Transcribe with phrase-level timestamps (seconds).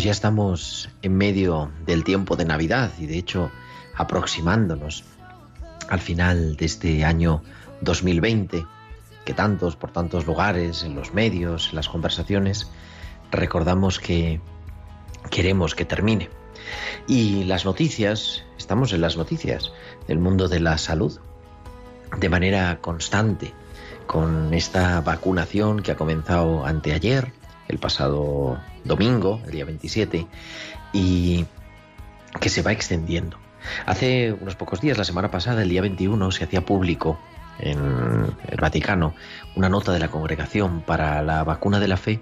[0.00, 3.50] Pues ya estamos en medio del tiempo de Navidad y de hecho
[3.94, 5.04] aproximándonos
[5.90, 7.42] al final de este año
[7.82, 8.64] 2020,
[9.26, 12.70] que tantos, por tantos lugares, en los medios, en las conversaciones,
[13.30, 14.40] recordamos que
[15.30, 16.30] queremos que termine.
[17.06, 19.70] Y las noticias, estamos en las noticias
[20.08, 21.20] del mundo de la salud,
[22.16, 23.52] de manera constante,
[24.06, 27.34] con esta vacunación que ha comenzado anteayer,
[27.70, 30.26] el pasado domingo, el día 27,
[30.92, 31.46] y
[32.40, 33.38] que se va extendiendo.
[33.86, 37.18] Hace unos pocos días, la semana pasada, el día 21, se hacía público
[37.58, 37.78] en
[38.48, 39.14] el Vaticano
[39.54, 42.20] una nota de la congregación para la vacuna de la fe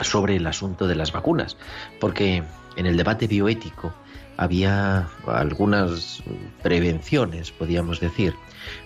[0.00, 1.56] sobre el asunto de las vacunas,
[2.00, 2.42] porque
[2.76, 3.92] en el debate bioético
[4.36, 6.22] había algunas
[6.62, 8.34] prevenciones, podríamos decir,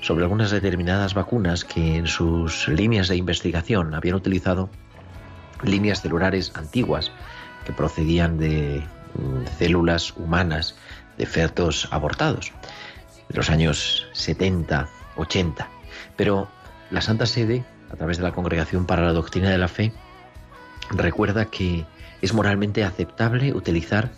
[0.01, 4.71] sobre algunas determinadas vacunas que en sus líneas de investigación habían utilizado
[5.63, 7.13] líneas celulares antiguas
[7.65, 8.83] que procedían de
[9.15, 10.77] mm, células humanas
[11.19, 12.53] de fetos abortados
[13.29, 15.69] de los años 70, 80.
[16.17, 16.49] Pero
[16.91, 19.93] la Santa Sede, a través de la Congregación para la Doctrina de la Fe,
[20.91, 21.87] recuerda que
[22.23, 24.11] es moralmente aceptable utilizar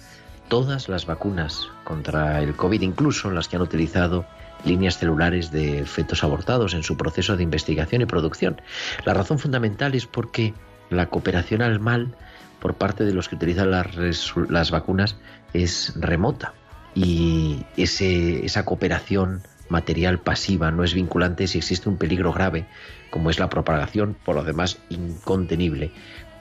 [0.49, 4.27] todas las vacunas contra el COVID, incluso las que han utilizado
[4.65, 8.61] líneas celulares de fetos abortados en su proceso de investigación y producción.
[9.05, 10.55] La razón fundamental es porque
[10.91, 12.15] la cooperación al mal
[12.61, 15.17] por parte de los que utilizan las, vacunas
[15.53, 16.55] es remota
[16.95, 22.67] y ese, esa cooperación material pasiva no es vinculante si existe un peligro grave
[23.11, 25.91] como es la propagación, por lo demás incontenible,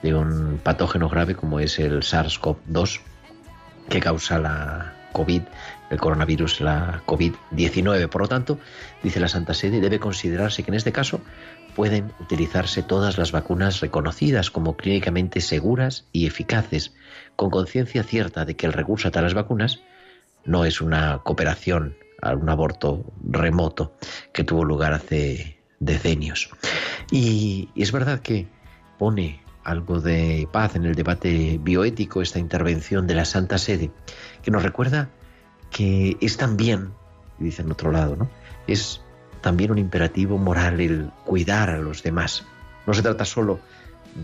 [0.02, 3.00] de un patógeno grave como es el SARS-CoV-2
[3.88, 5.42] que causa la COVID,
[5.90, 8.08] el coronavirus, la COVID-19.
[8.08, 8.58] Por lo tanto,
[9.02, 11.20] dice la Santa Sede, debe considerarse que en este caso
[11.74, 16.94] pueden utilizarse todas las vacunas reconocidas como clínicamente seguras y eficaces,
[17.36, 19.80] con conciencia cierta de que el recurso a tales vacunas
[20.44, 23.96] no es una cooperación a un aborto remoto
[24.32, 26.50] que tuvo lugar hace decenios.
[27.10, 28.46] Y, y es verdad que
[28.98, 33.90] pone algo de paz en el debate bioético esta intervención de la Santa Sede,
[34.42, 35.10] que nos recuerda
[35.70, 36.92] que es también,
[37.38, 38.30] dice en otro lado, ¿no?
[38.66, 39.00] Es
[39.42, 42.44] también un imperativo moral el cuidar a los demás.
[42.86, 43.60] No se trata solo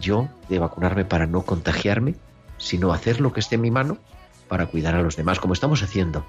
[0.01, 2.15] yo de vacunarme para no contagiarme,
[2.57, 3.99] sino hacer lo que esté en mi mano
[4.49, 6.25] para cuidar a los demás, como estamos haciendo,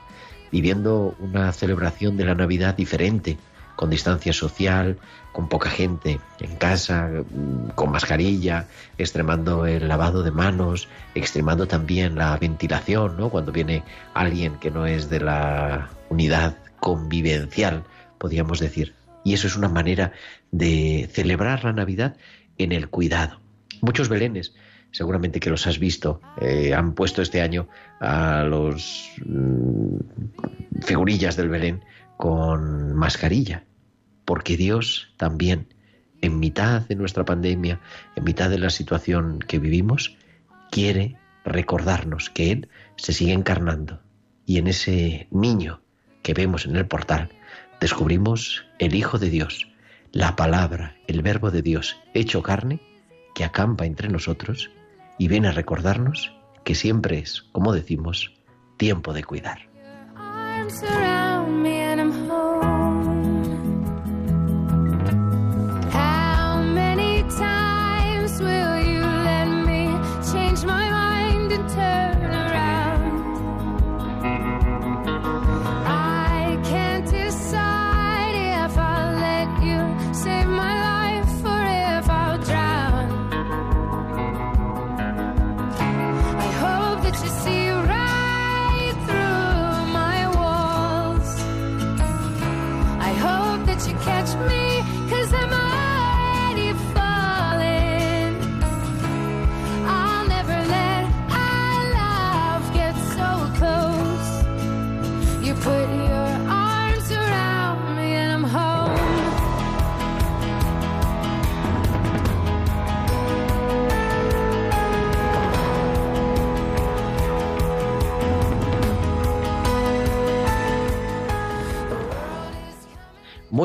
[0.51, 3.37] viviendo una celebración de la Navidad diferente,
[3.75, 4.97] con distancia social,
[5.31, 8.67] con poca gente en casa, mm, con mascarilla,
[8.97, 13.29] extremando el lavado de manos, extremando también la ventilación, ¿no?
[13.29, 13.83] Cuando viene
[14.13, 17.85] alguien que no es de la unidad convivencial,
[18.19, 18.93] podríamos decir.
[19.23, 20.13] Y eso es una manera
[20.51, 22.15] de celebrar la Navidad
[22.57, 23.39] en el cuidado.
[23.81, 24.53] Muchos belenes,
[24.91, 27.67] seguramente que los has visto, eh, han puesto este año
[27.99, 29.95] a los mm,
[30.81, 31.83] figurillas del Belén
[32.17, 33.63] con mascarilla,
[34.25, 35.73] porque Dios también,
[36.21, 37.79] en mitad de nuestra pandemia,
[38.15, 40.17] en mitad de la situación que vivimos,
[40.69, 44.01] quiere recordarnos que Él se sigue encarnando.
[44.45, 45.81] Y en ese niño
[46.21, 47.29] que vemos en el portal,
[47.79, 49.67] descubrimos el Hijo de Dios,
[50.11, 52.81] la palabra, el verbo de Dios hecho carne,
[53.35, 54.69] que acampa entre nosotros
[55.17, 56.33] y viene a recordarnos
[56.63, 58.33] que siempre es, como decimos,
[58.77, 59.69] tiempo de cuidar.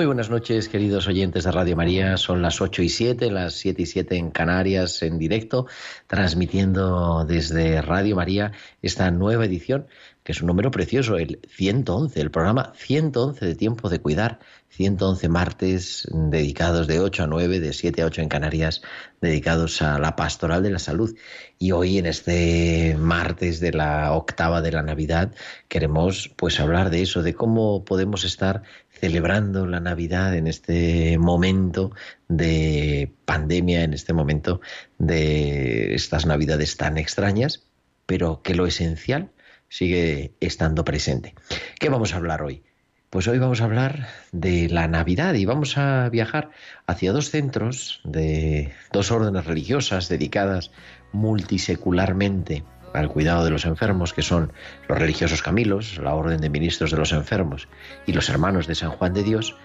[0.07, 2.19] Buenas noches, queridos oyentes de Radio María.
[2.19, 5.67] Son las 8 y 7, las 7 y 7 en Canarias, en directo,
[6.07, 8.53] transmitiendo desde Radio María
[8.83, 9.87] esta nueva edición,
[10.23, 14.41] que es un número precioso, el 111, el programa 111 de Tiempo de Cuidar.
[14.75, 18.83] 111 martes dedicados de 8 a 9, de 7 a 8 en Canarias,
[19.21, 21.17] dedicados a la pastoral de la salud.
[21.61, 25.33] Y hoy en este martes de la octava de la Navidad
[25.69, 28.65] queremos pues hablar de eso, de cómo podemos estar
[29.05, 31.93] celebrando la Navidad en este momento
[32.27, 34.63] de pandemia, en este momento
[34.97, 37.67] de estas Navidades tan extrañas,
[38.07, 39.29] pero que lo esencial
[39.69, 41.35] sigue estando presente.
[41.79, 42.63] ¿Qué vamos a hablar hoy?
[43.11, 46.49] Pues hoy vamos a hablar de la Navidad y vamos a viajar
[46.87, 50.71] hacia dos centros de dos órdenes religiosas dedicadas
[51.13, 54.53] multisecularmente al cuidado de los enfermos, que son
[54.89, 57.69] los religiosos Camilos, la Orden de Ministros de los Enfermos
[58.07, 59.57] y los Hermanos de San Juan de Dios,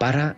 [0.00, 0.36] para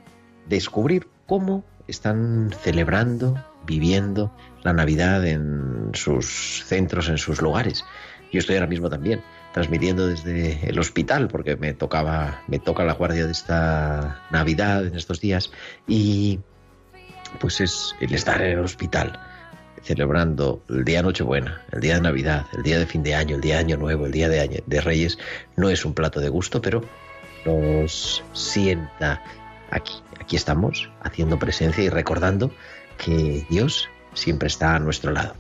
[0.49, 7.85] descubrir cómo están celebrando, viviendo la Navidad en sus centros, en sus lugares.
[8.33, 12.93] Yo estoy ahora mismo también transmitiendo desde el hospital porque me tocaba me toca la
[12.93, 15.51] guardia de esta Navidad en estos días
[15.89, 16.39] y
[17.41, 19.19] pues es el estar en el hospital
[19.83, 23.41] celebrando el día Nochebuena, el día de Navidad, el día de fin de año, el
[23.41, 25.19] día de Año Nuevo, el día de, de Reyes,
[25.57, 26.83] no es un plato de gusto, pero
[27.45, 29.23] nos sienta
[29.71, 29.95] aquí.
[30.21, 32.53] Aquí estamos haciendo presencia y recordando
[32.99, 35.35] que Dios siempre está a nuestro lado.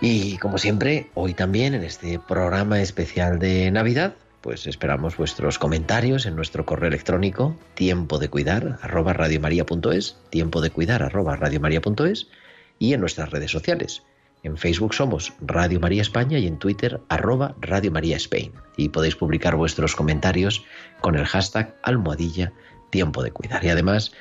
[0.00, 6.26] Y como siempre, hoy también en este programa especial de Navidad, pues esperamos vuestros comentarios
[6.26, 12.28] en nuestro correo electrónico tiempo de cuidar arroba radiomaria.es, tiempo de cuidar arroba radiomaria.es
[12.78, 14.02] y en nuestras redes sociales.
[14.42, 18.52] En Facebook somos Radio María España y en Twitter arroba Radio María Spain.
[18.76, 20.64] Y podéis publicar vuestros comentarios
[21.00, 22.52] con el hashtag almohadilla
[22.90, 23.64] tiempo de cuidar.
[23.64, 24.12] Y además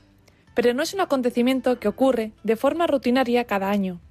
[0.53, 4.01] pero no es un acontecimiento que ocurre de forma rutinaria cada año.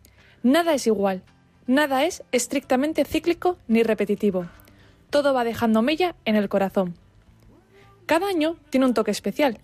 [0.42, 1.22] Nada es igual,
[1.66, 4.46] nada es estrictamente cíclico ni repetitivo.
[5.10, 6.94] Todo va dejando mella en el corazón.
[8.06, 9.58] Cada año tiene un toque especial,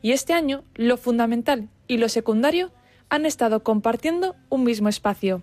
[0.00, 2.72] y este año lo fundamental y lo secundario
[3.08, 5.42] han estado compartiendo un mismo espacio.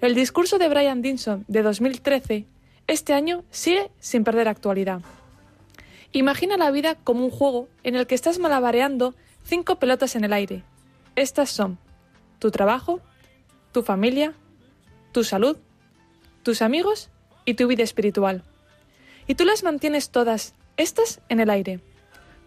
[0.00, 2.46] El discurso de Brian Dinson de 2013
[2.86, 5.00] este año sigue sin perder actualidad.
[6.12, 9.14] Imagina la vida como un juego en el que estás malabareando
[9.44, 10.62] cinco pelotas en el aire.
[11.16, 11.78] Estas son
[12.38, 13.00] tu trabajo,
[13.72, 14.34] tu familia,
[15.12, 15.56] tu salud,
[16.42, 17.08] tus amigos
[17.44, 18.42] y tu vida espiritual.
[19.26, 21.80] Y tú las mantienes todas, estas, en el aire.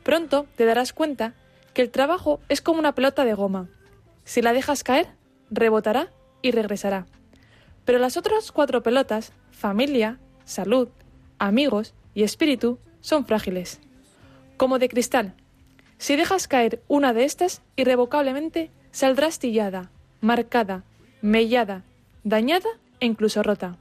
[0.03, 1.33] Pronto te darás cuenta
[1.73, 3.67] que el trabajo es como una pelota de goma.
[4.25, 5.07] Si la dejas caer,
[5.49, 6.09] rebotará
[6.41, 7.05] y regresará.
[7.85, 10.89] Pero las otras cuatro pelotas, familia, salud,
[11.39, 13.79] amigos y espíritu, son frágiles.
[14.57, 15.35] Como de cristal.
[15.97, 19.91] Si dejas caer una de estas, irrevocablemente saldrá astillada,
[20.21, 20.83] marcada,
[21.21, 21.83] mellada,
[22.23, 23.77] dañada e incluso rota.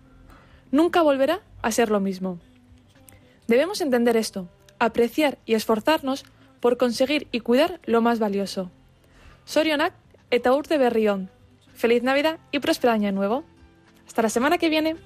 [0.71, 2.39] Nunca volverá a ser lo mismo.
[3.47, 4.49] Debemos entender esto,
[4.79, 6.25] apreciar y esforzarnos
[6.61, 8.71] por conseguir y cuidar lo más valioso.
[9.45, 9.95] Sorionak
[10.31, 11.31] eta urte berrión.
[11.75, 13.45] Feliz Navidad y próspero año nuevo.
[14.07, 14.97] Hasta la semana que viene.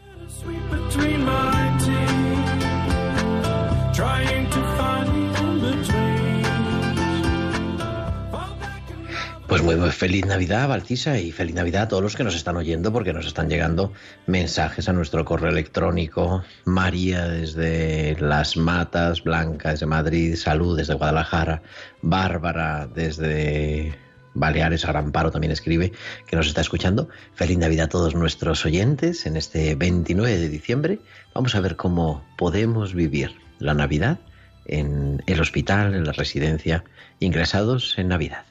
[9.48, 12.58] Pues muy, muy feliz Navidad, Valcisa, y feliz Navidad a todos los que nos están
[12.58, 13.94] oyendo, porque nos están llegando
[14.26, 16.42] mensajes a nuestro correo electrónico.
[16.66, 21.62] María desde Las Matas, Blanca desde Madrid, Salud desde Guadalajara,
[22.02, 23.98] Bárbara desde
[24.38, 25.92] Baleares, Aramparo también escribe
[26.26, 27.08] que nos está escuchando.
[27.34, 31.00] Feliz Navidad a todos nuestros oyentes en este 29 de diciembre.
[31.34, 34.18] Vamos a ver cómo podemos vivir la Navidad
[34.66, 36.84] en el hospital, en la residencia,
[37.20, 38.44] ingresados en Navidad.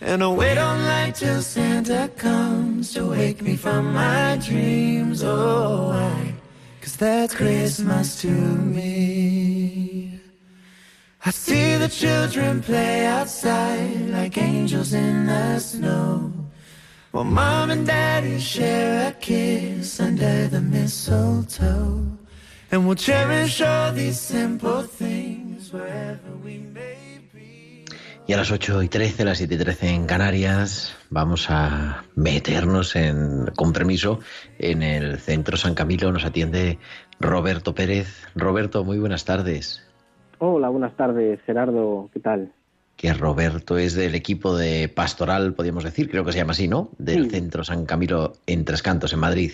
[0.00, 5.22] And I wait all night till Santa comes to wake me from my dreams.
[5.22, 6.34] Oh, why?
[6.80, 10.20] Cause that's Christmas to me.
[11.24, 16.32] I see the children play outside like angels in the snow.
[17.12, 22.04] While mom and daddy share a kiss under the mistletoe.
[22.70, 27.03] And we'll cherish all these simple things wherever we may.
[28.26, 32.96] Y a las 8 y 13, las 7 y 13 en Canarias, vamos a meternos
[32.96, 34.20] en, con permiso
[34.58, 36.10] en el Centro San Camilo.
[36.10, 36.78] Nos atiende
[37.20, 38.26] Roberto Pérez.
[38.34, 39.86] Roberto, muy buenas tardes.
[40.38, 42.08] Hola, buenas tardes, Gerardo.
[42.14, 42.50] ¿Qué tal?
[42.96, 46.90] Que Roberto es del equipo de pastoral, podríamos decir, creo que se llama así, ¿no?
[46.96, 49.52] Del Centro San Camilo en Tres Cantos, en Madrid.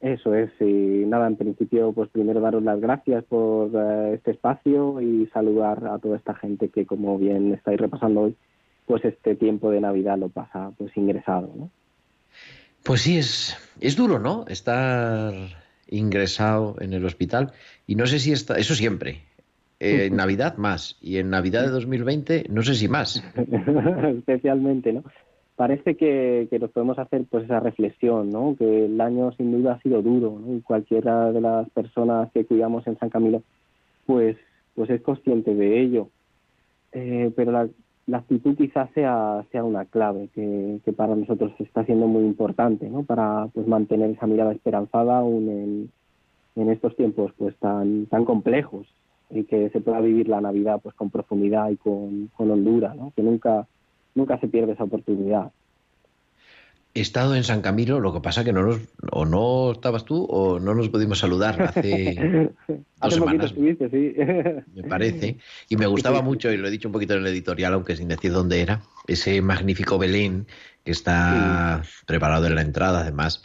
[0.00, 4.98] Eso es, y nada, en principio, pues primero daros las gracias por eh, este espacio
[5.00, 8.36] y saludar a toda esta gente que, como bien estáis repasando hoy,
[8.86, 11.70] pues este tiempo de Navidad lo pasa pues ingresado, ¿no?
[12.82, 14.46] Pues sí, es, es duro, ¿no?
[14.48, 15.34] Estar
[15.86, 17.52] ingresado en el hospital
[17.86, 19.20] y no sé si está, eso siempre,
[19.80, 23.22] eh, en Navidad más y en Navidad de 2020 no sé si más.
[24.16, 25.04] Especialmente, ¿no?
[25.60, 28.56] Parece que, nos podemos hacer pues esa reflexión, ¿no?
[28.58, 30.56] Que el año sin duda ha sido duro, ¿no?
[30.56, 33.42] Y cualquiera de las personas que cuidamos en San Camilo,
[34.06, 34.38] pues,
[34.74, 36.08] pues es consciente de ello.
[36.92, 37.68] Eh, pero la,
[38.16, 43.02] actitud quizás sea, sea una clave que, para nosotros está siendo muy importante, ¿no?
[43.02, 45.90] Para pues mantener esa mirada esperanzada aún
[46.56, 48.86] en, estos tiempos pues tan, tan complejos
[49.28, 53.12] y que se pueda vivir la Navidad pues con profundidad y con, con hondura, ¿no?
[53.14, 53.66] Que nunca
[54.14, 55.50] nunca se pierde esa oportunidad.
[56.92, 58.80] He estado en San Camilo, lo que pasa que no nos,
[59.12, 62.50] o no estabas tú o no nos pudimos saludar hace
[63.00, 63.54] dos semanas.
[63.56, 64.14] sí.
[64.74, 65.36] me parece.
[65.68, 68.08] Y me gustaba mucho, y lo he dicho un poquito en el editorial, aunque sin
[68.08, 70.46] decir dónde era, ese magnífico Belén
[70.84, 73.44] que está preparado en la entrada, además,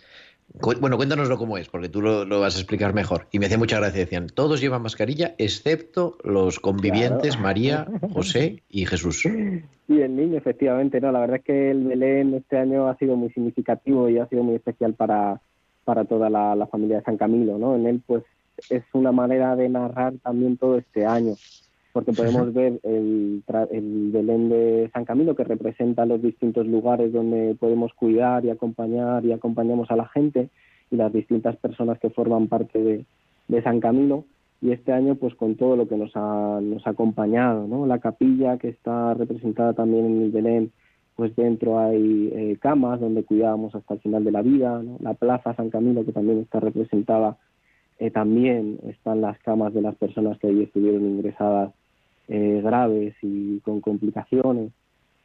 [0.79, 3.27] bueno, cuéntanoslo cómo es, porque tú lo, vas a explicar mejor.
[3.31, 3.99] Y me hacía mucha gracia.
[3.99, 9.25] Decían, todos llevan mascarilla, excepto los convivientes, María, José y Jesús.
[9.25, 11.11] Y el niño, efectivamente, no.
[11.11, 14.43] La verdad es que el Belén este año ha sido muy significativo y ha sido
[14.43, 15.41] muy especial para,
[15.83, 17.75] para toda la, la familia de San Camilo, ¿no?
[17.75, 18.23] En él, pues,
[18.69, 21.35] es una manera de narrar también todo este año
[21.95, 27.55] porque podemos ver el, el, Belén de San Camilo que representa los distintos lugares donde
[27.57, 30.49] podemos cuidar y acompañar y acompañamos a la gente
[30.91, 33.05] y las distintas personas que forman parte de,
[33.47, 34.25] de San Camilo.
[34.61, 37.85] Y este año pues con todo lo que nos ha, nos ha acompañado, ¿no?
[37.85, 40.73] La capilla que está representada también en el Belén,
[41.15, 45.55] pues dentro hay eh, camas donde cuidábamos hasta el final de la vida, la Plaza
[45.55, 47.37] San Camilo que también está representada,
[47.99, 51.71] eh, también están las camas de las personas que allí estuvieron ingresadas
[52.27, 54.71] eh, graves y con complicaciones.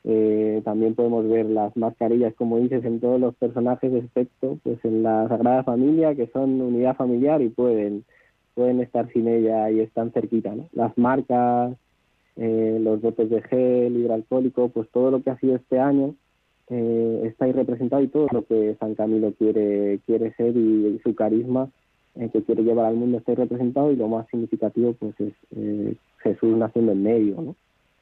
[0.04, 5.02] Eh, también podemos ver las mascarillas, como dices, en todos los personajes, excepto pues en
[5.02, 8.04] la Sagrada Familia, que son unidad familiar y pueden,
[8.54, 10.54] pueden estar sin ella y están cerquita.
[10.72, 11.74] Las marcas,
[12.36, 16.14] eh, los botes de gel, hidroalcohólico, pues todo lo que ha sido este año
[16.68, 21.68] está ahí representado y todo lo que San Camilo quiere, quiere ser y, su carisma
[22.14, 25.34] que quiere llevar al mundo está ahí representado y lo más significativo pues es
[26.22, 27.56] Jesús naciendo en medio, ¿no?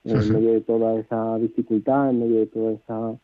[0.04, 3.18] En medio de toda esa dificultad, en medio de toda esa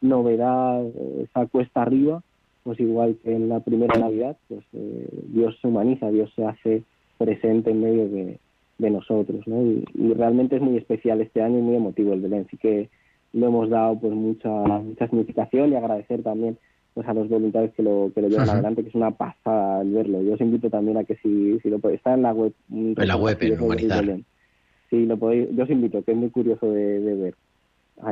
[0.00, 0.84] novedad,
[1.22, 2.22] esa cuesta arriba,
[2.62, 6.82] pues igual que en la primera Navidad, pues eh, Dios se humaniza, Dios se hace
[7.18, 8.38] presente en medio de,
[8.78, 9.62] nosotros, ¿no?
[9.62, 12.90] Y, realmente es muy especial este año y muy emotivo el Belén, así que
[13.32, 16.58] lo hemos dado pues mucha mucha significación y agradecer también
[16.92, 19.90] pues a los voluntarios que lo que lo llevan adelante que es una pasada al
[19.90, 20.22] verlo.
[20.22, 22.94] Yo os invito también a que si, si lo podéis está en la web en
[22.96, 24.04] la web en Humanidad
[24.90, 27.34] Sí, lo podéis, yo os invito, que es muy curioso de, ver.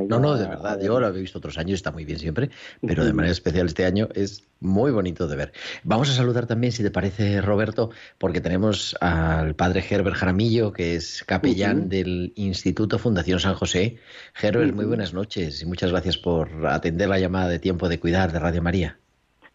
[0.09, 2.51] no, no, de verdad, yo lo he visto otros años, está muy bien siempre,
[2.81, 5.53] pero de manera especial este año es muy bonito de ver.
[5.85, 10.95] Vamos a saludar también, si te parece, Roberto, porque tenemos al padre Herbert Jaramillo, que
[10.97, 13.99] es capellán del Instituto Fundación San José.
[14.41, 18.33] Herbert, muy buenas noches y muchas gracias por atender la llamada de tiempo de cuidar
[18.33, 19.02] de Radio María.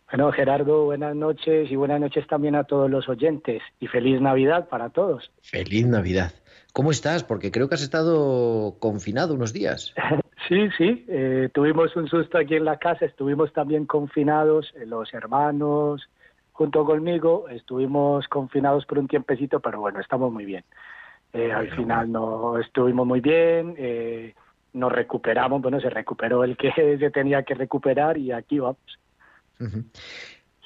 [0.10, 4.70] Bueno, Gerardo, buenas noches y buenas noches también a todos los oyentes y feliz Navidad
[4.70, 5.32] para todos.
[5.42, 6.32] Feliz Navidad.
[6.72, 7.26] ¿Cómo estás?
[7.26, 9.94] Porque creo que has estado confinado unos días.
[10.48, 15.14] Sí, sí, eh, tuvimos un susto aquí en la casa, estuvimos también confinados, eh, los
[15.14, 16.08] hermanos
[16.54, 20.64] junto conmigo, estuvimos confinados por un tiempecito, pero bueno, estamos muy bien.
[21.34, 23.76] Eh, al final no estuvimos muy bien,
[24.72, 28.98] nos recuperamos, bueno, se recuperó el que se tenía que recuperar y aquí vamos.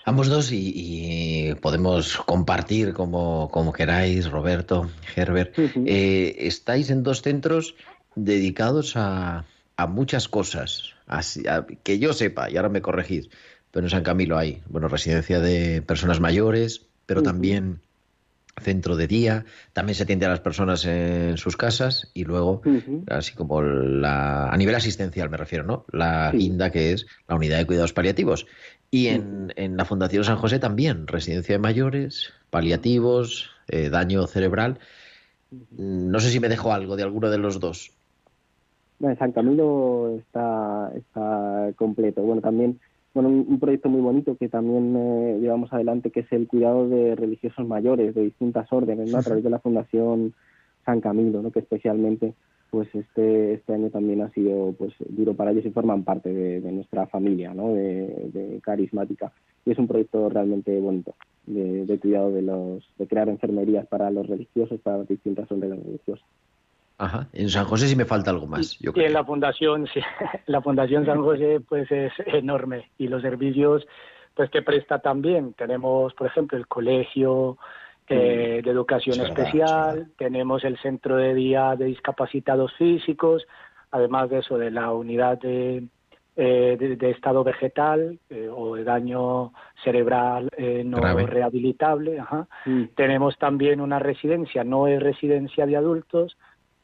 [0.06, 5.58] Ambos dos y, podemos compartir como, como queráis, Roberto, Herbert.
[5.86, 7.76] estáis en dos centros
[8.16, 9.46] dedicados a,
[9.78, 11.44] a muchas cosas, así,
[11.84, 13.30] que yo sepa, y ahora me corregís,
[13.72, 17.82] pero en San Camilo hay, bueno, residencia de personas mayores, pero también
[18.60, 22.62] centro de día, también se atiende a las personas en sus casas y luego,
[23.10, 25.86] así como la, a nivel asistencial me refiero, ¿no?
[25.92, 28.46] La guinda que es la unidad de cuidados paliativos.
[28.92, 34.80] Y en, en, la Fundación San José también, residencia de mayores, paliativos, eh, daño cerebral.
[35.72, 37.92] No sé si me dejo algo de alguno de los dos.
[39.18, 42.22] San Camilo está, está completo.
[42.22, 42.80] Bueno, también
[43.14, 47.16] bueno, un, proyecto muy bonito que también eh, llevamos adelante, que es el cuidado de
[47.16, 49.18] religiosos mayores de distintas órdenes, ¿no?
[49.18, 50.34] a través de la Fundación
[50.86, 51.52] San Camilo, ¿no?
[51.52, 52.34] que especialmente
[52.72, 56.72] pues este este año también ha sido pues duro para ellos y forman parte de,
[56.72, 57.74] nuestra familia ¿no?
[57.74, 59.32] de, carismática
[59.66, 61.14] y es un proyecto realmente bonito
[61.46, 65.84] de, de cuidado de los de crear enfermerías para los religiosos para las distintas órdenes
[65.84, 66.26] religiosas
[66.98, 67.28] Ajá.
[67.34, 68.78] En San José sí me falta algo más.
[68.78, 70.00] Yo y en la fundación, sí,
[70.46, 73.88] la fundación San José pues es enorme y los servicios
[74.36, 75.54] pues que presta también.
[75.54, 77.58] Tenemos, por ejemplo, el colegio
[78.12, 83.46] eh, de educación especial, tenemos el centro de día de discapacitados físicos,
[83.92, 85.84] además de eso de la unidad de,
[86.36, 90.50] eh, de, estado vegetal eh, o de daño cerebral
[90.86, 92.20] no rehabilitable.
[92.20, 92.48] Ajá.
[92.66, 92.84] Mm.
[92.96, 96.38] Tenemos también una residencia, no es residencia de adultos,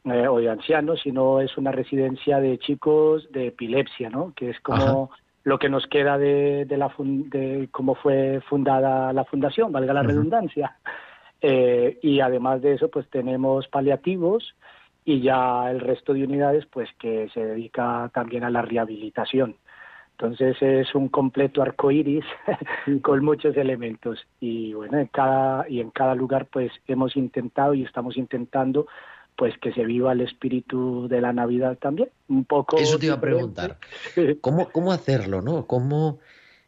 [0.10, 4.32] eh, o de ancianos, sino es una residencia de chicos de epilepsia, ¿no?
[4.34, 5.12] Que es como
[5.44, 10.04] lo que nos queda de, de, la de cómo fue fundada la fundación, valga la
[10.04, 10.78] redundancia.
[11.42, 14.56] Eh, y además de eso, pues tenemos paliativos
[15.06, 19.56] y ya el resto de unidades, pues que se dedica también a la rehabilitación.
[20.12, 22.26] Entonces es un completo arco iris
[23.04, 24.20] con muchos elementos.
[24.40, 28.88] Y bueno, en cada, y en cada lugar, pues hemos intentado y estamos intentando
[29.36, 32.78] pues que se viva el espíritu de la Navidad también, un poco.
[32.78, 33.78] Eso te iba a preguntar.
[34.42, 35.68] ¿Cómo, cómo hacerlo, no?
[35.68, 36.18] ¿Cómo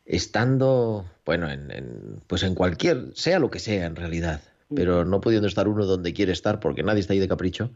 [0.05, 4.41] estando, bueno, en, pues en cualquier, sea lo que sea en realidad,
[4.73, 7.71] pero no pudiendo estar uno donde quiere estar porque nadie está ahí de capricho,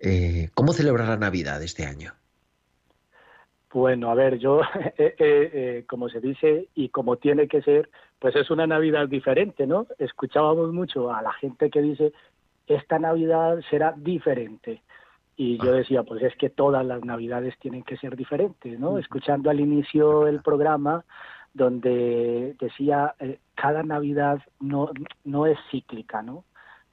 [0.00, 2.12] eh, ¿cómo celebrar la Navidad este año?
[3.72, 4.60] Bueno, a ver, yo,
[4.98, 9.66] eh, eh, como se dice y como tiene que ser, pues es una Navidad diferente,
[9.66, 9.86] ¿no?
[9.98, 12.12] Escuchábamos mucho a la gente que dice
[12.66, 14.82] esta Navidad será diferente.
[15.36, 15.76] Y yo ah.
[15.76, 18.98] decía, pues es que todas las Navidades tienen que ser diferentes, ¿no?
[18.98, 21.04] Escuchando al inicio el programa,
[21.56, 24.90] donde decía, eh, cada Navidad no,
[25.24, 26.44] no es cíclica, ¿no?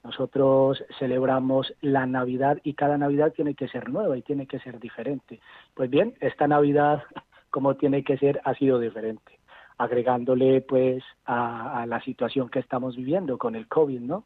[0.04, 4.80] Nosotros celebramos la Navidad y cada Navidad tiene que ser nueva y tiene que ser
[4.80, 5.40] diferente.
[5.74, 7.04] Pues bien, esta Navidad,
[7.50, 9.40] como tiene que ser, ha sido diferente,
[9.78, 14.26] agregándole pues a, la situación que estamos viviendo con el COVID, ¿no?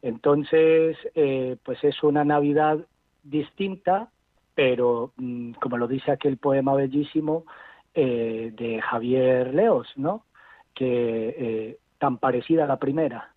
[0.00, 2.78] Entonces, eh, pues es una Navidad
[3.24, 4.10] distinta,
[4.54, 7.44] pero mm, como lo dice aquel poema bellísimo
[7.96, 10.24] eh, de Javier Leos, ¿no?
[10.74, 13.32] Que eh, tan parecida a la primera,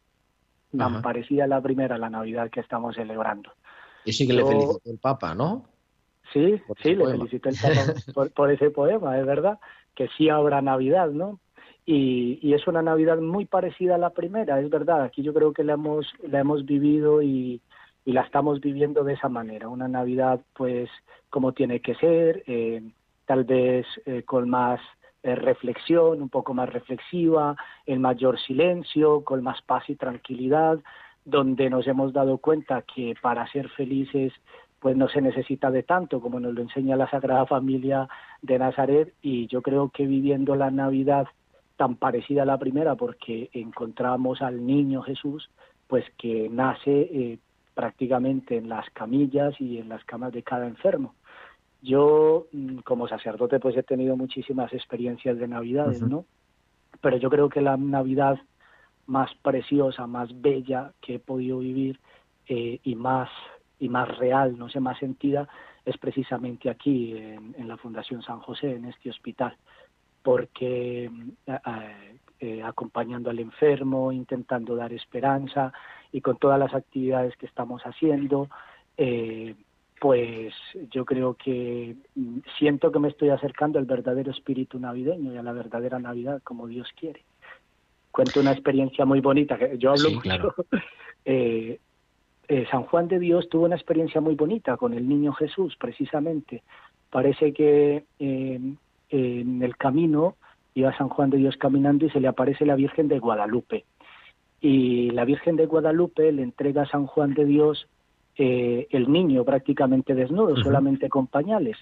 [0.77, 3.51] tan parecida a la primera, la Navidad que estamos celebrando.
[4.05, 5.65] Y sí que le felicitó el Papa, ¿no?
[6.31, 9.59] Sí, sí, le felicitó el Papa por, por, ese poema, es verdad,
[9.95, 11.39] que sí habrá Navidad, ¿no?
[11.91, 15.63] y, es una Navidad muy parecida a la primera, es verdad, aquí yo creo que
[15.63, 17.61] la hemos, la hemos vivido y,
[18.05, 20.89] la estamos viviendo de esa manera, una Navidad pues
[21.29, 22.81] como tiene que ser, eh,
[23.29, 24.81] tal vez eh, con más
[25.21, 30.79] eh, reflexión, un poco más reflexiva, en mayor silencio, con más paz y tranquilidad,
[31.25, 34.33] donde nos hemos dado cuenta que para ser felices
[34.79, 38.09] pues no se necesita de tanto como nos lo enseña la Sagrada Familia
[38.41, 41.27] de Nazaret y yo creo que viviendo la Navidad
[41.77, 45.51] tan parecida a la primera porque encontramos al niño Jesús
[45.85, 47.37] pues que nace eh,
[47.75, 51.13] prácticamente en las camillas y en las camas de cada enfermo.
[51.81, 56.25] Yo mm, como sacerdote pues he tenido muchísimas experiencias de Navidades, ¿no?
[57.01, 58.39] Pero yo creo que la Navidad
[59.05, 61.99] más preciosa, más bella que he podido vivir
[62.47, 63.29] eh, y más
[63.79, 65.47] y más real, no sé, más sentida,
[65.85, 69.55] es precisamente aquí en la Fundación San José, en este hospital
[70.21, 71.09] porque
[71.45, 75.71] eh, eh, acompañando al enfermo, intentando dar esperanza
[76.11, 78.49] y con todas las actividades que estamos haciendo,
[78.97, 79.55] eh,
[79.99, 80.53] pues
[80.91, 85.43] yo creo que mm, siento que me estoy acercando al verdadero espíritu navideño y a
[85.43, 87.23] la verdadera Navidad como Dios quiere.
[88.11, 90.55] Cuento una experiencia muy bonita, que yo hablo mucho.
[91.25, 91.79] Eh,
[92.47, 96.63] eh, San Juan de Dios tuvo una experiencia muy bonita con el niño Jesús, precisamente.
[97.11, 98.77] Parece que en
[99.61, 100.37] el camino
[100.73, 103.85] iba San Juan de Dios caminando y se le aparece la Virgen de Guadalupe.
[104.61, 107.87] Y la Virgen de Guadalupe le entrega a San Juan de Dios
[108.41, 111.75] eh, el niño prácticamente desnudo, solamente con pañales,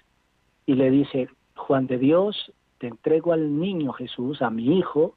[0.66, 5.16] y le dice, Juan de Dios, te entrego al niño Jesús, a mi hijo,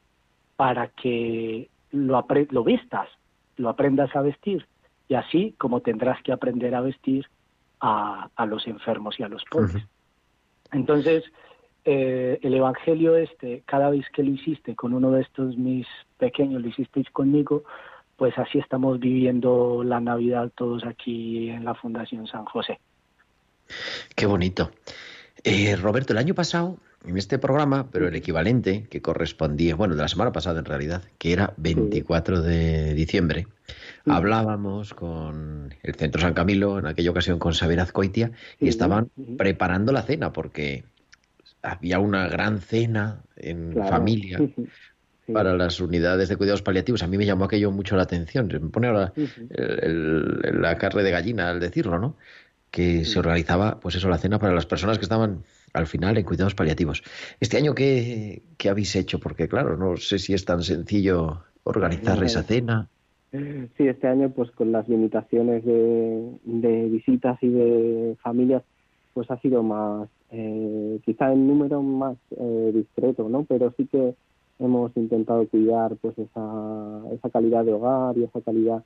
[0.57, 3.09] para que lo, lo vistas,
[3.57, 4.67] lo aprendas a vestir,
[5.09, 7.25] y así como tendrás que aprender a vestir
[7.81, 9.83] a, a los enfermos y a los pobres.
[10.73, 11.25] Entonces,
[11.87, 15.87] eh, el Evangelio este, cada vez que lo hiciste con uno de estos mis
[16.19, 17.65] pequeños, lo hicisteis conmigo,
[18.21, 22.79] pues así estamos viviendo la Navidad todos aquí en la Fundación San José.
[24.15, 24.73] Qué bonito.
[25.43, 30.03] Eh, Roberto, el año pasado, en este programa, pero el equivalente que correspondía, bueno, de
[30.03, 33.47] la semana pasada en realidad, que era 24 de diciembre,
[34.05, 39.93] hablábamos con el Centro San Camilo, en aquella ocasión con Saber Azcoitia, y estaban preparando
[39.93, 40.85] la cena, porque
[41.63, 44.41] había una gran cena en familia
[45.33, 47.03] para las unidades de cuidados paliativos.
[47.03, 48.49] A mí me llamó aquello mucho la atención.
[48.49, 52.17] Me pone ahora la carne de gallina al decirlo, ¿no?
[52.71, 56.25] Que se organizaba, pues eso, la cena para las personas que estaban al final en
[56.25, 57.03] cuidados paliativos.
[57.41, 59.19] Este año, ¿qué, qué habéis hecho?
[59.19, 62.89] Porque, claro, no sé si es tan sencillo organizar esa cena.
[63.33, 68.63] Sí, este año, pues con las limitaciones de, de visitas y de familias,
[69.15, 73.45] pues ha sido más, eh, quizá en número más eh, discreto, ¿no?
[73.45, 74.15] Pero sí que
[74.61, 78.85] hemos intentado cuidar pues esa, esa calidad de hogar y esa calidad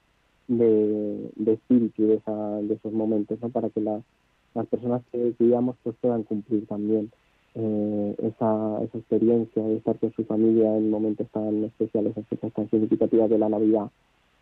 [0.49, 3.49] de, espíritu de, esa, de esos momentos ¿no?
[3.51, 4.03] para que las
[4.69, 7.11] personas que cuidamos pues puedan cumplir también
[7.55, 12.53] eh, esa, esa experiencia de estar con su familia en momentos tan especiales, en fechas
[12.53, 13.91] tan significativas de la Navidad,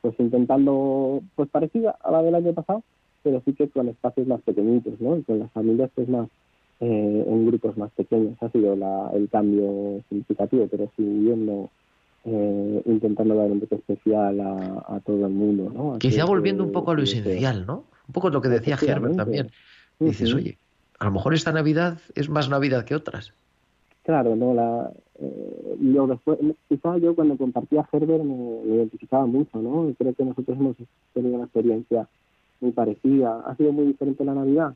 [0.00, 2.82] pues intentando, pues parecida a la del año pasado,
[3.22, 5.22] pero sí que con espacios más pequeñitos, ¿no?
[5.24, 6.28] Con las familias pues más,
[6.82, 8.36] eh, en grupos más pequeños.
[8.40, 8.74] Ha sido
[9.14, 11.70] el cambio significativo, pero siguiendo
[12.24, 15.70] eh, intentando dar un toque especial a, todo el mundo.
[15.72, 15.98] ¿no?
[16.00, 17.84] Quizá volviendo un poco a lo esencial, ¿no?
[18.08, 19.52] Un poco lo que decía Herbert también.
[20.00, 20.58] Dices, oye,
[20.98, 23.32] a lo mejor esta Navidad es más Navidad que otras.
[24.02, 24.90] Claro, no la
[25.20, 25.76] eh,
[26.08, 29.88] después, quizá yo cuando compartía Herbert me, identificaba mucho, ¿no?
[29.88, 30.76] Y creo que nosotros hemos
[31.14, 32.08] tenido una experiencia
[32.60, 33.40] muy parecida.
[33.46, 34.74] Ha sido muy diferente la Navidad,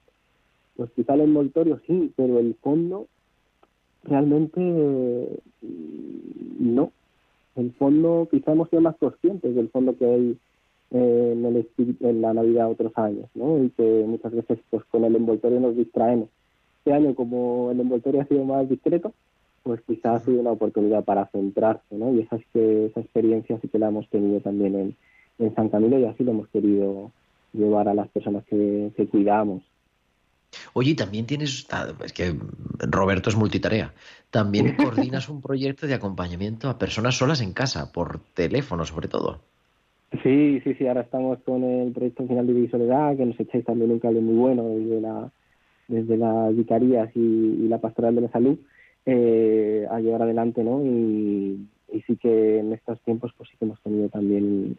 [0.94, 3.06] quizá el envoltorio sí, pero el fondo
[4.04, 6.92] realmente mm, no.
[7.56, 10.38] El fondo, quizá hemos sido más conscientes del fondo que hay
[10.90, 11.68] en, el,
[12.00, 13.62] en la Navidad otros años, ¿no?
[13.62, 16.28] Y que muchas veces pues con el envoltorio nos distraemos.
[16.78, 19.12] Este año, como el envoltorio ha sido más discreto,
[19.62, 22.14] pues quizá ha sido una oportunidad para centrarse, ¿no?
[22.14, 24.96] Y esa, que, esa experiencia sí que la hemos tenido también en,
[25.38, 27.10] en San Camilo y así lo hemos querido
[27.52, 29.62] llevar a las personas que, que cuidamos.
[30.72, 32.34] Oye, también tienes, ah, es que
[32.78, 33.92] Roberto es multitarea,
[34.30, 39.40] también coordinas un proyecto de acompañamiento a personas solas en casa, por teléfono sobre todo.
[40.22, 43.90] Sí, sí, sí, ahora estamos con el proyecto Final de Soledad, que nos echáis también
[43.90, 45.30] un cable muy bueno desde, la,
[45.88, 48.56] desde las vicarías y, la pastoral de la salud
[49.04, 50.84] eh, a llevar adelante, ¿no?
[50.84, 51.68] Y,
[52.06, 54.76] sí que en estos tiempos pues sí que hemos tenido también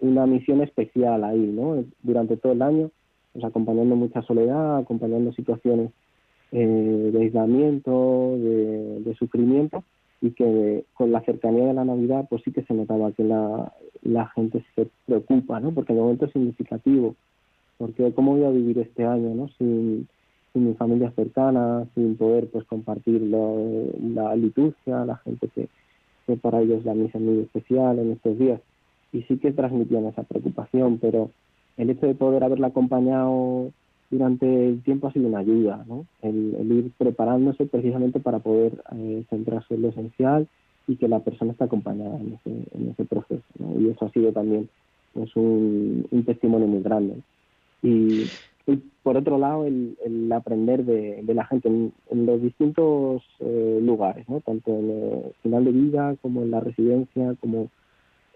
[0.00, 1.82] una misión especial ahí, ¿no?
[2.02, 2.90] Durante todo el año
[3.38, 5.92] pues, acompañando mucha soledad, acompañando situaciones
[6.50, 9.84] eh, de aislamiento, de, sufrimiento,
[10.20, 13.72] y que con la cercanía de la Navidad, pues sí que se notaba que la,
[14.34, 15.72] gente se preocupa, ¿no?
[15.72, 17.14] Porque el momento es significativo,
[17.76, 19.48] porque cómo voy a vivir este año, ¿no?
[19.58, 20.08] Sin,
[20.52, 25.68] sin mi familia cercana, sin poder pues compartir la liturgia, la gente que,
[26.26, 28.60] que para ellos la misa es muy especial en estos días.
[29.12, 31.30] Y sí que transmitían esa preocupación, pero
[31.78, 33.72] el hecho de poder haberla acompañado
[34.10, 36.06] durante el tiempo ha sido una ayuda, ¿no?
[36.22, 40.48] El, ir preparándose precisamente para poder eh, centrarse en lo esencial
[40.86, 43.80] y que la persona esté acompañada en ese, en ese proceso, ¿no?
[43.80, 44.68] Y eso ha sido también
[45.12, 47.16] pues, un, testimonio muy grande.
[47.82, 48.24] Y,
[49.02, 51.92] por otro lado, el, aprender de, la gente en,
[52.26, 54.40] los distintos eh, lugares, ¿no?
[54.40, 57.68] Tanto en el final de vida como en la residencia, como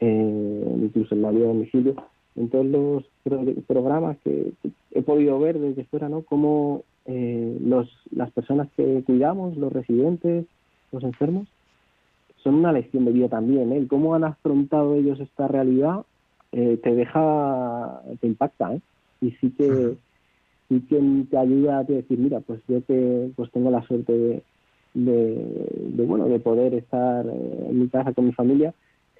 [0.01, 1.97] eh, incluso en la vida de domicilio,
[2.37, 3.05] en todos los
[3.67, 4.53] programas que,
[4.93, 6.23] he podido ver desde fuera, ¿no?
[6.23, 10.47] Cómo eh, los, las personas que cuidamos, los residentes,
[10.93, 11.49] los enfermos,
[12.43, 13.87] son una lección de vida también, ¿eh?
[13.89, 16.05] Cómo han afrontado ellos esta realidad
[16.53, 18.81] eh, te deja, te impacta, ¿eh?
[19.21, 19.97] Y sí que
[20.69, 24.43] sí que te ayuda a decir, mira, pues yo que pues tengo la suerte
[24.95, 28.75] de, bueno, de poder estar eh, en mi casa con mi familia,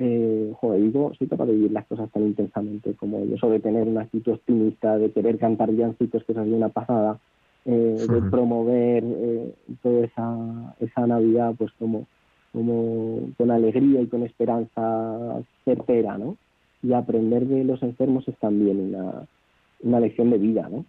[0.05, 3.87] eh, joder, digo, soy capaz de vivir las cosas tan intensamente como eso de tener
[3.87, 7.21] una actitud optimista, de querer cantar villancicos, que es una pasada,
[7.65, 12.09] eh, de promover eh, toda esa, esa Navidad pues como,
[12.53, 16.37] como con alegría y con esperanza certera, ¿no?
[16.83, 19.25] Y aprender de los enfermos es también una,
[19.83, 20.85] una lección de vida, ¿no?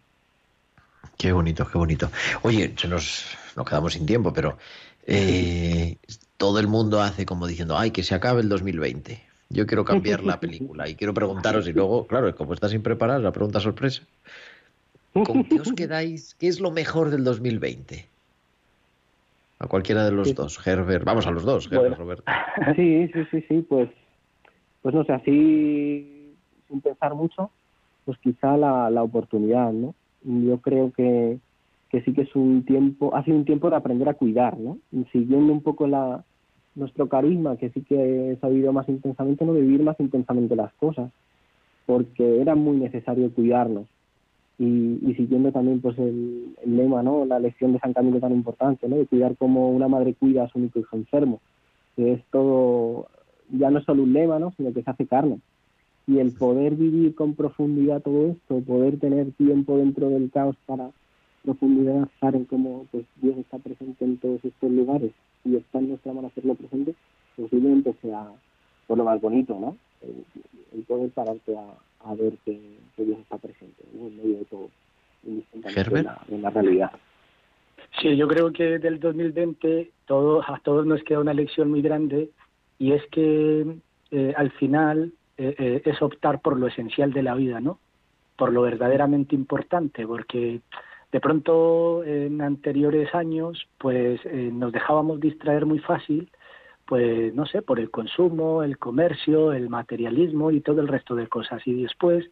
[1.19, 2.09] Qué bonito, qué bonito.
[2.41, 4.57] Oye, se nos, nos quedamos sin tiempo, pero
[5.05, 5.97] eh,
[6.43, 9.17] todo el mundo hace como diciendo, ay, que se acabe el 2020.
[9.49, 13.21] Yo quiero cambiar la película y quiero preguntaros, y luego, claro, como está sin preparar,
[13.21, 14.03] la pregunta sorpresa.
[15.13, 16.35] ¿Con qué os quedáis?
[16.35, 18.05] ¿Qué es lo mejor del 2020?
[19.59, 21.05] A cualquiera de los dos, Herbert.
[21.05, 22.25] Vamos a los dos, Herbert, Roberto.
[22.75, 23.89] Sí, sí, sí, sí, pues,
[24.81, 26.35] pues no sé, así
[26.67, 27.51] sin pensar mucho,
[28.03, 29.95] pues quizá la, la oportunidad, ¿no?
[30.23, 31.39] Yo creo que,
[31.89, 34.77] que sí que es un tiempo, ha sido un tiempo de aprender a cuidar, ¿no?
[35.13, 36.25] siguiendo un poco la,
[36.75, 41.11] nuestro carisma, que sí que he sabido más intensamente, no vivir más intensamente las cosas,
[41.85, 43.87] porque era muy necesario cuidarnos.
[44.59, 47.25] Y, y siguiendo también pues el, lema, ¿no?
[47.25, 48.97] La lección de San Camilo tan importante, ¿no?
[48.97, 51.41] De cuidar como una madre cuida a su único hijo enfermo.
[51.95, 53.07] Que es todo,
[53.51, 54.53] ya no es solo un lema, ¿no?
[54.57, 55.39] Sino que se hace carne.
[56.07, 60.89] Y el poder vivir con profundidad todo esto, poder tener tiempo dentro del caos para
[61.43, 65.11] profundidad en cómo pues, Dios está presente en todos estos lugares
[65.43, 66.95] y está en nuestra mano hacerlo presente,
[67.35, 68.31] posiblemente sea
[68.87, 69.77] por lo más bonito, ¿no?
[70.01, 72.59] El, poder pararte a, a ver que,
[72.97, 74.69] Dios está presente en medio de todo,
[75.25, 76.91] en la, en la realidad.
[78.01, 82.29] Sí, yo creo que del 2020 todo, a todos nos queda una lección muy grande
[82.79, 83.65] y es que
[84.11, 87.79] eh, al final eh, eh, es optar por lo esencial de la vida, ¿no?
[88.35, 90.61] Por lo verdaderamente importante, porque
[91.13, 96.31] de pronto, en anteriores años, pues eh, nos dejábamos distraer muy fácil,
[96.87, 101.27] pues no sé, por el consumo, el comercio, el materialismo y todo el resto de
[101.27, 101.61] cosas.
[101.67, 102.25] Y después,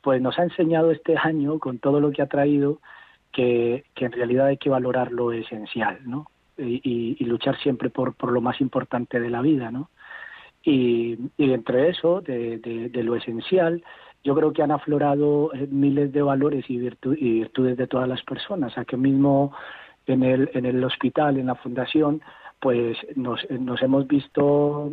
[0.00, 2.78] pues nos ha enseñado este año, con todo lo que ha traído,
[3.32, 6.30] que, que en realidad hay que valorar lo esencial, ¿no?
[6.56, 9.90] Y, luchar siempre por, por lo más importante de la vida, ¿no?
[10.62, 13.82] Y, entre eso, de lo esencial,
[14.22, 18.76] yo creo que han aflorado eh, miles de valores y, virtudes de todas las personas.
[18.76, 19.52] Aquí mismo
[20.06, 22.20] en el, en el hospital, en la fundación,
[22.60, 24.92] pues nos, nos hemos visto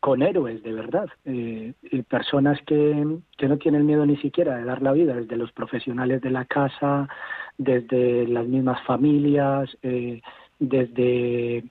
[0.00, 1.72] con héroes de verdad, eh,
[2.08, 6.20] personas que, que no tienen miedo ni siquiera de dar la vida, desde los profesionales
[6.22, 7.08] de la casa,
[7.56, 10.22] desde las mismas familias, eh,
[10.58, 11.64] desde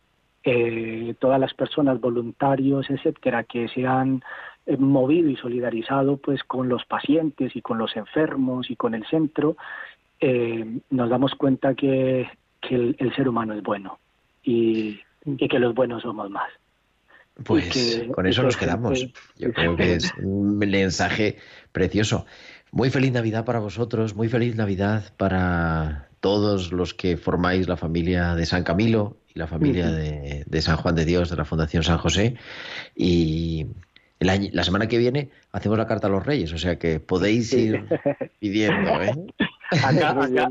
[0.43, 4.21] eh, todas las personas voluntarios, etcétera, que se han
[4.67, 9.05] eh, movido y solidarizado pues con los pacientes y con los enfermos y con el
[9.07, 9.55] centro,
[10.19, 12.27] eh, nos damos cuenta que,
[12.59, 13.97] que el, ser humano es bueno
[14.43, 16.49] y, que los buenos somos más.
[17.45, 19.07] Pues con eso nos quedamos.
[19.37, 21.37] Yo creo que es un mensaje
[21.71, 22.25] precioso.
[22.71, 28.35] Muy feliz Navidad para vosotros, muy feliz Navidad para todos los que formáis la familia
[28.35, 31.97] de San Camilo la familia de, de, San Juan de Dios, de la Fundación San
[31.97, 32.35] José.
[32.95, 33.67] Y
[34.19, 37.85] la semana que viene hacemos la carta a los reyes, o sea que podéis ir
[38.39, 39.01] pidiendo.
[39.01, 39.13] ¿eh?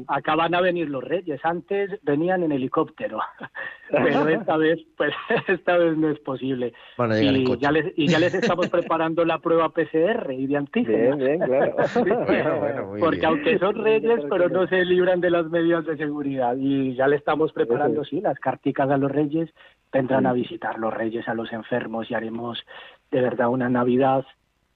[0.08, 1.40] Acá, van a venir los reyes.
[1.44, 3.18] Antes venían en helicóptero,
[3.90, 5.14] pero esta vez, pues,
[5.48, 6.72] esta vez no es posible.
[7.20, 11.18] y, ya les, y ya les estamos preparando la prueba PCR y de antígenos.
[11.18, 12.94] Bien, bien, claro.
[12.98, 16.56] Porque aunque son reyes, pero no se libran de las medidas de seguridad.
[16.56, 19.50] Y ya le estamos preparando, sí, las carticas a los reyes.
[19.92, 22.62] Vendrán a visitar los reyes a los enfermos y haremos
[23.10, 24.26] de verdad una Navidad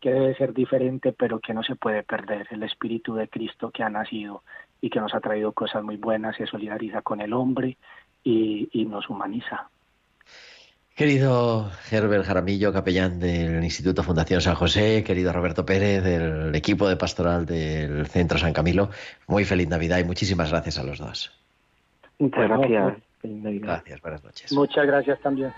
[0.01, 2.47] que debe ser diferente, pero que no se puede perder.
[2.51, 4.43] El Espíritu de Cristo que ha nacido
[4.81, 7.77] y que nos ha traído cosas muy buenas, se solidariza con el hombre
[8.25, 9.69] y, nos humaniza.
[10.95, 16.97] Querido Herbert Jaramillo, capellán del Instituto Fundación San José, querido Roberto Pérez, del equipo de
[16.97, 18.91] pastoral del Centro San Camilo,
[19.27, 21.33] muy feliz Navidad y muchísimas gracias a los dos.
[22.19, 22.97] Muchas gracias.
[23.23, 24.53] Gracias, buenas noches.
[24.53, 25.53] Muchas gracias también,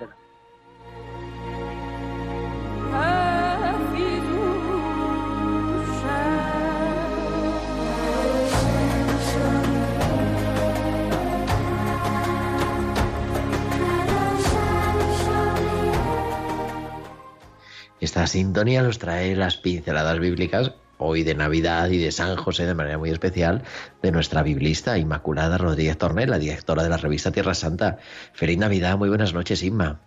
[18.03, 22.75] Esta sintonía nos trae las pinceladas bíblicas hoy de Navidad y de San José de
[22.75, 23.63] manera muy especial
[24.03, 27.99] de nuestra biblista Inmaculada Rodríguez Tornel, la directora de la revista Tierra Santa.
[28.33, 30.01] Feliz Navidad, muy buenas noches, Inma.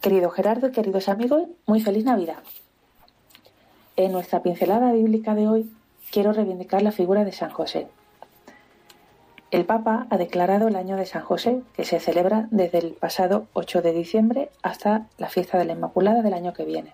[0.00, 2.42] Querido Gerardo, queridos amigos, muy feliz Navidad.
[3.94, 5.70] En nuestra pincelada bíblica de hoy
[6.10, 7.86] quiero reivindicar la figura de San José.
[9.52, 13.46] el Papa ha declarado el año de San José, que se celebra desde el pasado
[13.52, 16.92] 8 de diciembre hasta la fiesta de la Inmaculada del año que viene.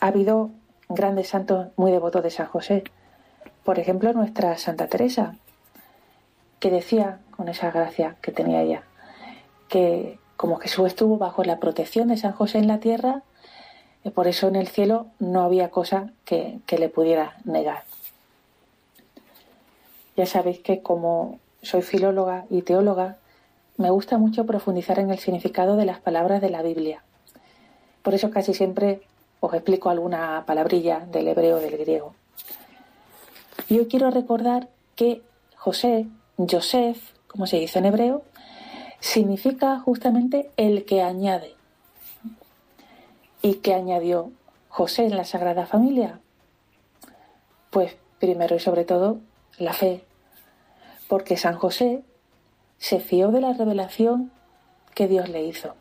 [0.00, 0.50] Ha habido
[0.88, 2.84] grandes santos muy devotos de San José.
[3.64, 5.36] Por ejemplo, nuestra Santa Teresa,
[6.60, 8.82] que decía, con esa gracia que tenía ella,
[9.68, 13.22] que como Jesús estuvo bajo la protección de San José en la tierra,
[14.04, 17.82] y por eso en el cielo no había cosa que, que le pudiera negar.
[20.16, 23.16] Ya sabéis que como soy filóloga y teóloga,
[23.76, 27.02] me gusta mucho profundizar en el significado de las palabras de la Biblia.
[28.02, 29.02] Por eso casi siempre
[29.40, 32.14] os explico alguna palabrilla del hebreo del griego.
[33.68, 35.22] Y hoy quiero recordar que
[35.56, 38.22] José, Joseph, como se dice en hebreo,
[39.00, 41.54] significa justamente el que añade.
[43.42, 44.32] ¿Y qué añadió
[44.68, 46.20] José en la Sagrada Familia?
[47.70, 49.20] Pues primero y sobre todo
[49.58, 50.04] la fe,
[51.08, 52.02] porque San José
[52.78, 54.32] se fió de la revelación
[54.94, 55.74] que Dios le hizo.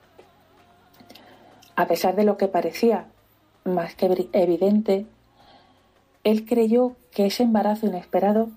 [1.76, 3.08] A pesar de lo que parecía
[3.68, 5.06] más que evidente,
[6.24, 8.50] él creyó que ese embarazo inesperado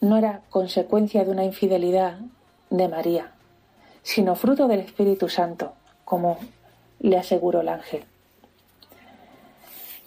[0.00, 2.18] no era consecuencia de una infidelidad
[2.70, 3.32] de María,
[4.02, 5.72] sino fruto del Espíritu Santo,
[6.04, 6.38] como
[7.00, 8.04] le aseguró el ángel.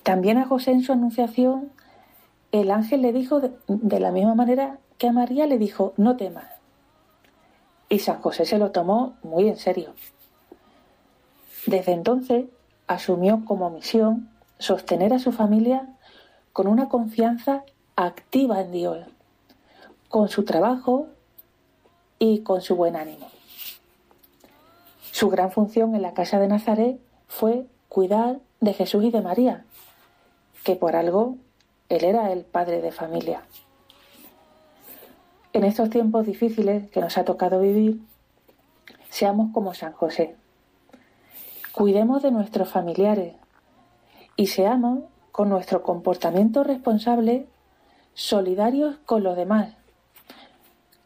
[0.04, 1.72] También a José en su anunciación,
[2.52, 6.48] el ángel le dijo de, la misma manera que a María le dijo, no temas.
[7.90, 9.94] Y San José se lo tomó muy en serio.
[11.66, 12.46] Desde entonces
[12.90, 15.88] asumió como misión sostener a su familia
[16.54, 17.64] con una confianza
[17.96, 19.06] activa en Dios,
[20.10, 21.06] con su trabajo
[22.18, 23.28] y con su buen ánimo.
[25.12, 29.66] Su gran función en la casa de Nazaret fue cuidar de Jesús y de María,
[30.64, 31.38] que por algo
[31.90, 33.44] él era el padre de familia.
[35.54, 38.02] En estos tiempos difíciles que nos ha tocado vivir,
[39.12, 40.36] seamos como San José.
[41.80, 43.36] Cuidemos de nuestros familiares
[44.36, 47.48] y seamos, con nuestro comportamiento responsable,
[48.14, 49.76] solidarios con los demás,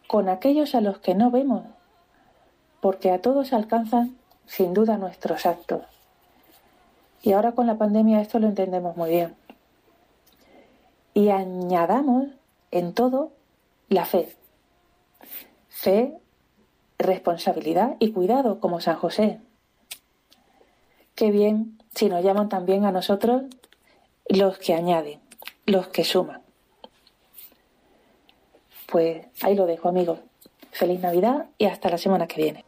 [0.08, 1.62] con aquellos a los que no vemos,
[2.82, 5.84] porque a todos alcanzan sin duda nuestros actos.
[7.22, 9.36] Y ahora con la pandemia esto lo entendemos muy bien.
[11.14, 12.30] Y añadamos
[12.72, 13.32] en todo
[13.90, 14.36] la fe.
[15.70, 16.18] Fe,
[16.98, 19.40] responsabilidad y cuidado, como San José.
[21.16, 23.44] Qué bien si nos llaman también a nosotros
[24.28, 25.20] los que añaden,
[25.66, 26.42] los que suman.
[28.88, 30.20] Pues ahí lo dejo, amigos.
[30.72, 32.66] Feliz Navidad y hasta la semana que viene.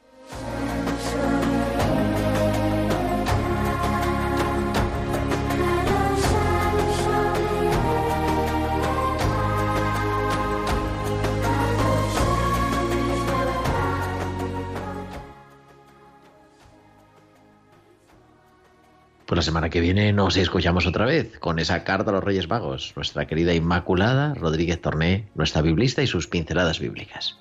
[19.25, 22.47] Pues la semana que viene nos escuchamos otra vez con esa carta a los Reyes
[22.47, 27.35] Magos, nuestra querida Inmaculada Rodríguez Torné, nuestra biblista y sus pinceladas bíblicas.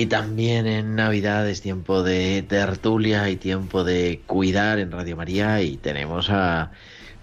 [0.00, 5.60] Y también en Navidad es tiempo de tertulia y tiempo de cuidar en Radio María
[5.60, 6.70] y tenemos a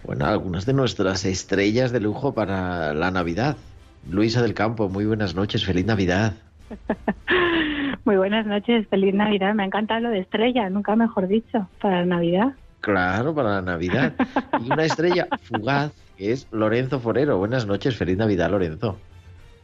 [0.04, 3.58] bueno, algunas de nuestras estrellas de lujo para la Navidad.
[4.08, 6.34] Luisa del Campo, muy buenas noches, feliz Navidad.
[8.06, 9.56] muy buenas noches, feliz Navidad.
[9.56, 12.54] Me encanta lo de estrella, nunca mejor dicho, para la Navidad.
[12.82, 14.14] Claro, para la Navidad.
[14.64, 17.40] Y una estrella fugaz que es Lorenzo Forero.
[17.40, 19.00] Buenas noches, feliz Navidad, Lorenzo.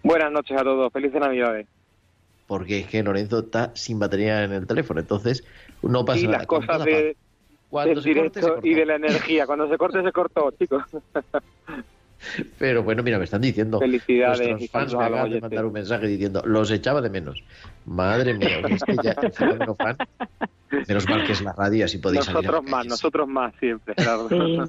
[0.02, 1.68] Buenas noches a todos, felices Navidades
[2.54, 5.44] porque es que Lorenzo está sin batería en el teléfono, entonces
[5.82, 6.36] no pasa nada.
[6.36, 7.18] Y las cosas de,
[7.72, 10.84] del directo y de la energía, cuando se corte se cortó, chicos.
[12.60, 13.80] Pero bueno, mira, me están diciendo.
[13.80, 14.62] Felicidades.
[14.62, 17.44] Y fans me acaban de mandar un mensaje diciendo, los echaba de menos.
[17.86, 19.16] Madre mía, es que ya
[19.76, 19.98] fan.
[20.88, 24.30] Menos mal que es la radio, así podéis Nosotros más, nosotros más siempre, claro.
[24.30, 24.60] Sí,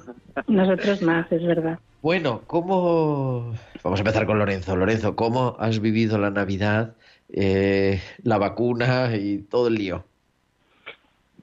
[0.47, 1.77] nosotros más, es verdad.
[2.01, 3.53] Bueno, ¿cómo.
[3.83, 4.75] Vamos a empezar con Lorenzo.
[4.75, 6.95] Lorenzo, ¿cómo has vivido la Navidad?
[7.29, 10.03] Eh, la vacuna y todo el lío?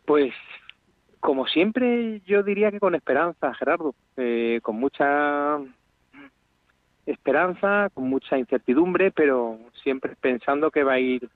[0.05, 0.33] Pues
[1.21, 5.59] como siempre yo diría que con esperanza, Gerardo, eh, con mucha
[7.07, 11.29] esperanza, con mucha incertidumbre, pero siempre pensando que va a ir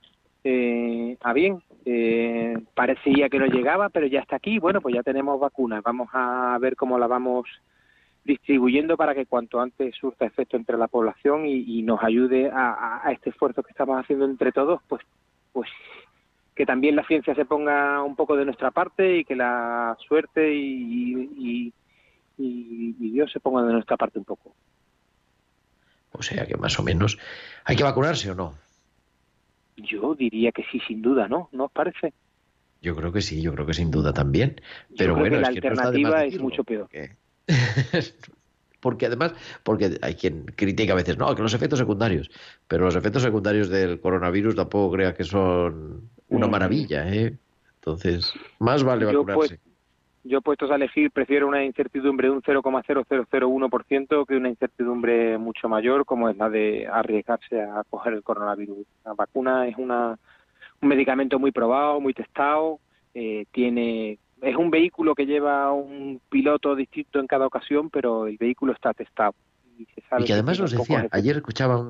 [0.43, 1.61] eh, a bien.
[1.85, 4.59] Eh, parecía que no llegaba, pero ya está aquí.
[4.59, 5.83] Bueno, pues ya tenemos vacunas.
[5.83, 7.47] Vamos a ver cómo la vamos
[8.27, 13.31] distribuyendo para que cuanto antes surta efecto entre la población y, nos ayude a, este
[13.31, 15.01] esfuerzo que estamos haciendo entre todos, pues,
[15.53, 15.69] pues
[16.53, 20.53] que también la ciencia se ponga un poco de nuestra parte y que la suerte
[20.53, 21.73] y,
[22.37, 24.53] y Dios se ponga de nuestra parte un poco.
[26.11, 27.17] O sea que más o menos
[27.63, 28.55] hay que vacunarse o no.
[29.77, 31.49] Yo diría que sí, sin duda, ¿no?
[31.51, 32.13] ¿No os parece?
[32.81, 34.59] Yo creo que sí, yo creo que sin duda también.
[34.97, 36.83] Pero bueno, la alternativa es mucho peor.
[36.83, 37.15] Porque...
[39.05, 39.33] además,
[39.63, 42.29] porque hay quien critica a veces, no, que los efectos secundarios,
[42.67, 47.35] pero los efectos secundarios del coronavirus tampoco crea que son una maravilla, ¿eh?
[47.75, 49.59] Entonces, más vale vacunarse.
[50.23, 56.03] Yo, puestos a elegir, prefiero una incertidumbre de un 0,0001% que una incertidumbre mucho mayor,
[56.03, 58.85] como es la de arriesgarse a coger el coronavirus.
[59.05, 60.19] La vacuna es una,
[60.81, 62.79] un medicamento muy probado, muy testado,
[63.13, 68.37] eh, tiene es un vehículo que lleva un piloto distinto en cada ocasión, pero el
[68.37, 69.33] vehículo está testado.
[69.77, 69.85] Y,
[70.25, 71.85] que además nos decía, ayer escuchaba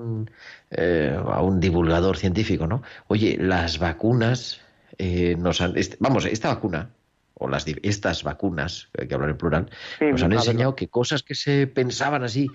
[0.71, 2.83] eh, a un divulgador científico, ¿no?
[3.07, 4.61] Oye, las vacunas
[4.97, 6.89] eh, nos han, vamos, esta vacuna
[7.35, 9.69] o las estas vacunas, hay que hablar en plural,
[10.01, 12.49] nos han enseñado que cosas que se pensaban así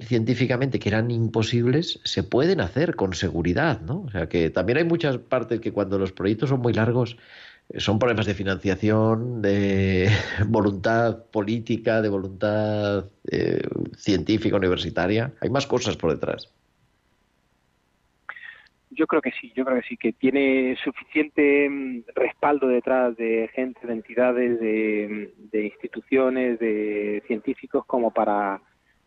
[0.00, 4.02] científicamente que eran imposibles se pueden hacer con seguridad, ¿no?
[4.02, 7.16] O sea que también hay muchas partes que cuando los proyectos son muy largos
[7.78, 10.08] son problemas de financiación, de
[10.48, 13.62] voluntad política, de voluntad eh,
[13.96, 15.32] científica universitaria.
[15.40, 16.52] Hay más cosas por detrás.
[18.90, 23.50] Yo creo que sí, yo creo que sí, que tiene suficiente mm, respaldo detrás de
[23.52, 28.60] gente, de entidades, de, de instituciones, de científicos como para,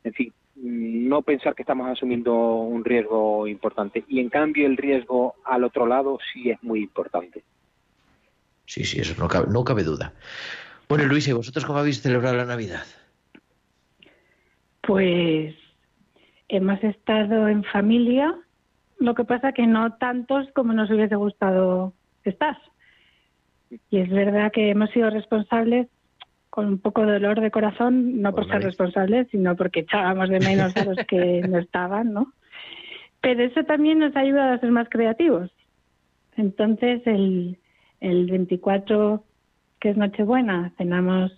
[0.03, 4.03] en fin, no pensar que estamos asumiendo un riesgo importante.
[4.09, 7.43] Y en cambio el riesgo al otro lado sí es muy importante.
[8.67, 10.13] Sí, sí, eso no cabe, no cabe duda.
[10.89, 12.83] Bueno, Luis, ¿y vosotros cómo habéis celebrado la Navidad?
[14.81, 15.55] Pues
[16.49, 18.35] hemos estado en familia,
[18.99, 21.93] lo que pasa que no tantos como nos hubiese gustado
[22.23, 22.57] estar.
[23.89, 25.87] Y es verdad que hemos sido responsables
[26.49, 30.39] con un poco de dolor de corazón, no por, ser responsables, sino porque echábamos de
[30.39, 32.33] menos a los que no estaban, ¿no?
[33.21, 35.51] Pero eso también nos ha ayudado a ser más creativos.
[36.35, 37.57] Entonces, el,
[37.99, 39.23] el 24,
[39.79, 41.31] que es Nochebuena, cenamos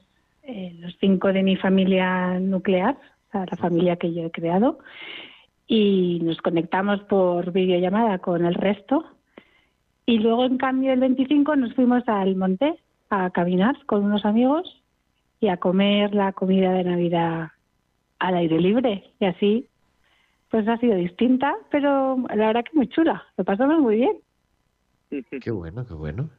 [0.43, 4.79] eh, los cinco de mi familia nuclear, o sea, la familia que yo he creado,
[5.67, 9.05] y nos conectamos por videollamada con el resto.
[10.05, 12.79] Y luego, en cambio, el 25 nos fuimos al monte
[13.11, 14.81] a caminar con unos amigos
[15.39, 17.49] y a comer la comida de Navidad
[18.17, 19.11] al aire libre.
[19.19, 19.67] Y así,
[20.49, 23.23] pues ha sido distinta, pero la verdad que muy chula.
[23.37, 24.17] Lo pasamos muy bien.
[25.41, 26.29] Qué bueno, qué bueno.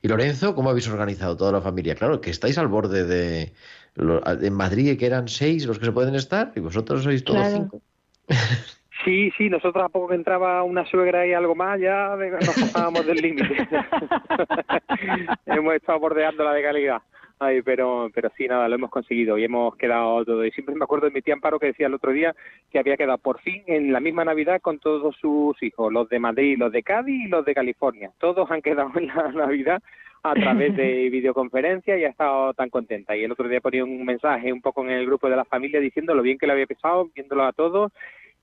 [0.00, 1.94] ¿Y Lorenzo, cómo habéis organizado toda la familia?
[1.94, 3.52] Claro, que estáis al borde de...
[3.96, 7.82] En Madrid que eran seis los que se pueden estar y vosotros sois todos cinco.
[9.04, 13.06] Sí, sí, nosotros a poco que entraba una suegra y algo más, ya nos pasábamos
[13.06, 13.56] del límite.
[15.46, 17.00] Hemos estado bordeando la legalidad.
[17.40, 20.44] Ay, pero, pero sí, nada, lo hemos conseguido y hemos quedado todo.
[20.44, 22.34] Y siempre me acuerdo de mi tía Amparo que decía el otro día
[22.70, 26.18] que había quedado por fin en la misma Navidad con todos sus hijos, los de
[26.18, 28.10] Madrid, los de Cádiz y los de California.
[28.18, 29.80] Todos han quedado en la Navidad
[30.24, 33.16] a través de videoconferencia y ha estado tan contenta.
[33.16, 35.78] Y el otro día ponía un mensaje un poco en el grupo de la familia
[35.78, 37.92] diciendo lo bien que le había pesado, viéndolo a todos,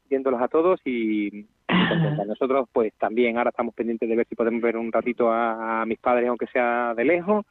[0.10, 2.24] viéndolos a todos y, contenta.
[2.26, 6.00] Nosotros pues también ahora estamos pendientes de ver si podemos ver un ratito a mis
[6.00, 7.46] padres aunque sea de lejos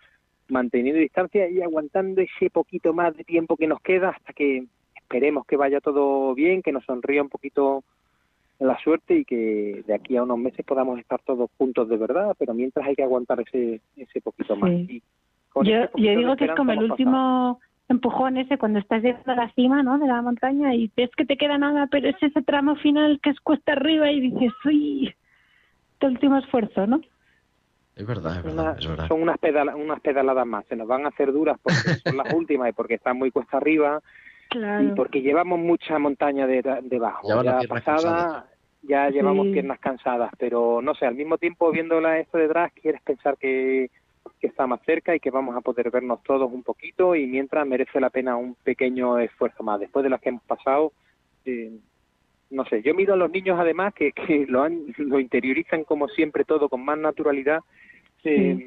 [0.54, 5.44] manteniendo distancia y aguantando ese poquito más de tiempo que nos queda hasta que esperemos
[5.46, 7.82] que vaya todo bien, que nos sonría un poquito
[8.60, 12.36] la suerte y que de aquí a unos meses podamos estar todos juntos de verdad,
[12.38, 14.70] pero mientras hay que aguantar ese, ese poquito más.
[14.70, 19.52] yo, yo digo que es como el último empujón ese cuando estás llegando a la
[19.54, 19.98] cima ¿no?
[19.98, 23.30] de la montaña y ves que te queda nada, pero es ese tramo final que
[23.30, 25.12] es cuesta arriba y dices, uy,
[25.98, 27.00] tu último esfuerzo, ¿no?
[27.96, 29.08] Es verdad, es verdad, es verdad.
[29.08, 29.38] Son unas,
[29.76, 32.94] unas pedaladas más, se nos van a hacer duras porque son las últimas y porque
[32.94, 34.00] están muy cuesta arriba
[34.52, 37.42] y porque llevamos mucha montaña de, debajo.
[37.42, 38.46] Ya, pasada
[38.86, 43.36] ya llevamos piernas cansadas, pero no sé, al mismo tiempo viéndola esto detrás quieres pensar
[43.38, 43.90] que,
[44.40, 47.66] que está más cerca y que vamos a poder vernos todos un poquito y mientras
[47.66, 49.80] merece la pena un pequeño esfuerzo más.
[49.80, 50.92] Después de las que hemos pasado,
[51.46, 51.72] eh,
[52.54, 56.08] no sé, yo miro a los niños además que, que lo, han, lo interiorizan como
[56.08, 57.60] siempre todo con más naturalidad
[58.24, 58.58] eh,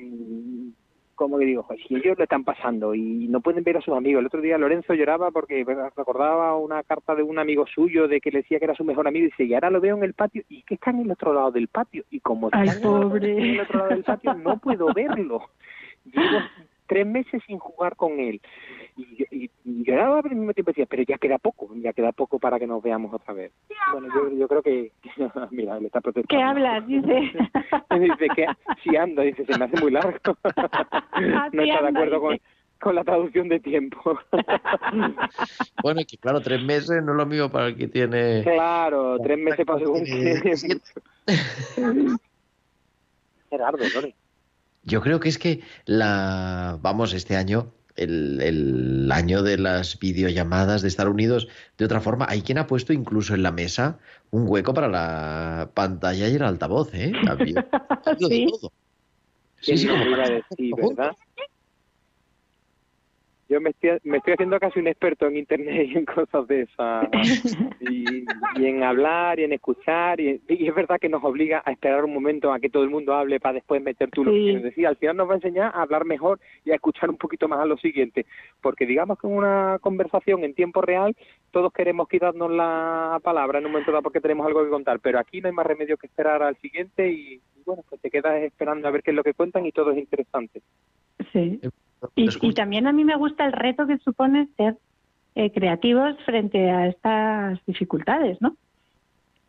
[1.17, 4.19] como que digo, si ellos lo están pasando y no pueden ver a sus amigos.
[4.19, 5.65] El otro día Lorenzo lloraba porque
[5.97, 9.07] recordaba una carta de un amigo suyo de que le decía que era su mejor
[9.07, 11.11] amigo y dice, y ahora lo veo en el patio y que está en el
[11.11, 12.03] otro lado del patio.
[12.11, 15.41] Y como está en el otro lado del patio, no puedo verlo.
[16.05, 16.39] Llevo
[16.85, 18.39] tres meses sin jugar con él.
[18.97, 22.39] Y, y, y lloraba al mismo tiempo decía, pero ya queda poco, ya queda poco
[22.39, 23.51] para que nos veamos otra vez.
[23.91, 24.91] Bueno, yo, yo creo que,
[25.51, 26.27] mira, le está protestando.
[26.27, 26.87] ¿Qué hablas?
[26.87, 27.31] Dice.
[27.99, 28.47] dice que
[28.83, 30.11] si ando, dice, se me hace muy largo.
[31.53, 32.39] no está de acuerdo con,
[32.79, 34.19] con la traducción de tiempo.
[35.83, 38.43] bueno, es que claro, tres meses no es lo mismo para el que tiene...
[38.43, 40.05] Claro, tres meses para según
[43.49, 44.13] Gerardo, Tony.
[44.83, 50.81] Yo creo que es que la, vamos, este año, el, el, año de las videollamadas
[50.81, 53.99] de estar unidos de otra forma, hay quien ha puesto incluso en la mesa
[54.31, 57.11] un hueco para la pantalla y el altavoz, ¿eh?
[58.19, 58.47] ¿Sí?
[59.61, 61.11] Sí, sí, como para decir, ¿verdad?
[63.49, 66.61] Yo me estoy, me estoy haciendo casi un experto en internet y en cosas de
[66.61, 67.07] esas.
[67.79, 68.25] Y,
[68.55, 70.19] y en hablar y en escuchar.
[70.19, 72.89] Y, y, es verdad que nos obliga a esperar un momento a que todo el
[72.89, 74.87] mundo hable para después meter tú lo que quieres decir.
[74.87, 77.59] Al final nos va a enseñar a hablar mejor y a escuchar un poquito más
[77.59, 78.25] a lo siguiente.
[78.61, 81.15] Porque digamos que en una conversación en tiempo real
[81.51, 84.99] todos queremos quitarnos la palabra en un momento dado porque tenemos algo que contar.
[84.99, 88.09] Pero aquí no hay más remedio que esperar al siguiente y, y bueno, pues te
[88.09, 90.61] quedas esperando a ver qué es lo que cuentan y todo es interesante.
[91.31, 91.61] Sí.
[92.15, 94.77] Y, y, también a mí me gusta el reto que supone ser
[95.35, 98.55] eh, creativos frente a estas dificultades, ¿no?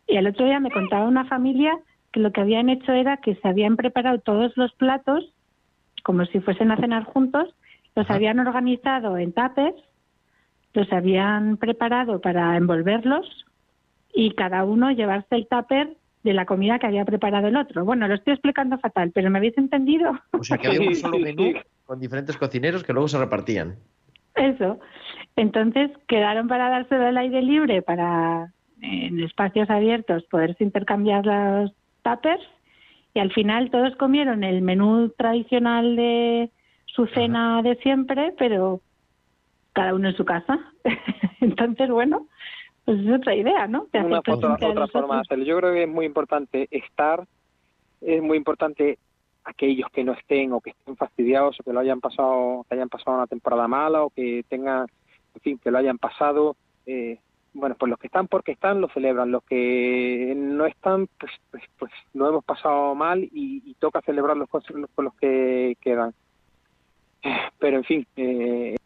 [0.06, 1.78] Y el otro día me contaba una familia
[2.12, 5.32] que lo que habían hecho era que se habían preparado todos los platos
[6.08, 7.54] como si fuesen a cenar juntos,
[7.94, 9.74] los habían organizado en tapes,
[10.72, 13.44] los habían preparado para envolverlos
[14.14, 17.84] y cada uno llevarse el tupper de la comida que había preparado el otro.
[17.84, 20.12] Bueno, lo estoy explicando fatal, pero ¿me habéis entendido?
[20.32, 21.52] O sea, que había un solo menú
[21.84, 23.76] con diferentes cocineros que luego se repartían.
[24.34, 24.78] Eso.
[25.36, 32.42] Entonces quedaron para dárselo al aire libre para en espacios abiertos poderse intercambiar los tuppers
[33.14, 36.50] y al final todos comieron el menú tradicional de
[36.86, 37.68] su cena Ajá.
[37.68, 38.80] de siempre, pero
[39.72, 40.58] cada uno en su casa.
[41.40, 42.28] Entonces, bueno,
[42.88, 43.86] pues es otra idea, ¿no?
[43.92, 45.44] De Una otra, otra forma de hacerlo.
[45.44, 47.22] Yo creo que es muy importante estar,
[48.00, 48.98] es muy importante
[49.44, 52.88] aquellos que no estén o que estén fastidiados o que lo hayan pasado, que hayan
[52.88, 54.86] pasado una temporada mala o que tengan,
[55.34, 57.18] en fin, que lo hayan pasado, eh,
[57.52, 61.64] bueno, pues los que están porque están lo celebran, los que no están, pues, pues,
[61.78, 64.62] pues lo hemos pasado mal y, y toca celebrarlos con,
[64.94, 66.14] con los que quedan.
[67.58, 68.06] Pero en fin.
[68.16, 68.76] Eh...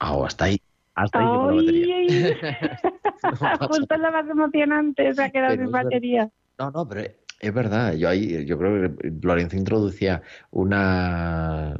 [0.00, 0.58] Oh, hasta ahí.
[0.94, 2.80] Hasta ahí la batería.
[3.68, 6.30] Justo la más emocionante se ha quedado sin batería.
[6.58, 7.10] No, no, pero
[7.40, 11.74] es verdad, yo ahí yo creo que Lorenzo introducía una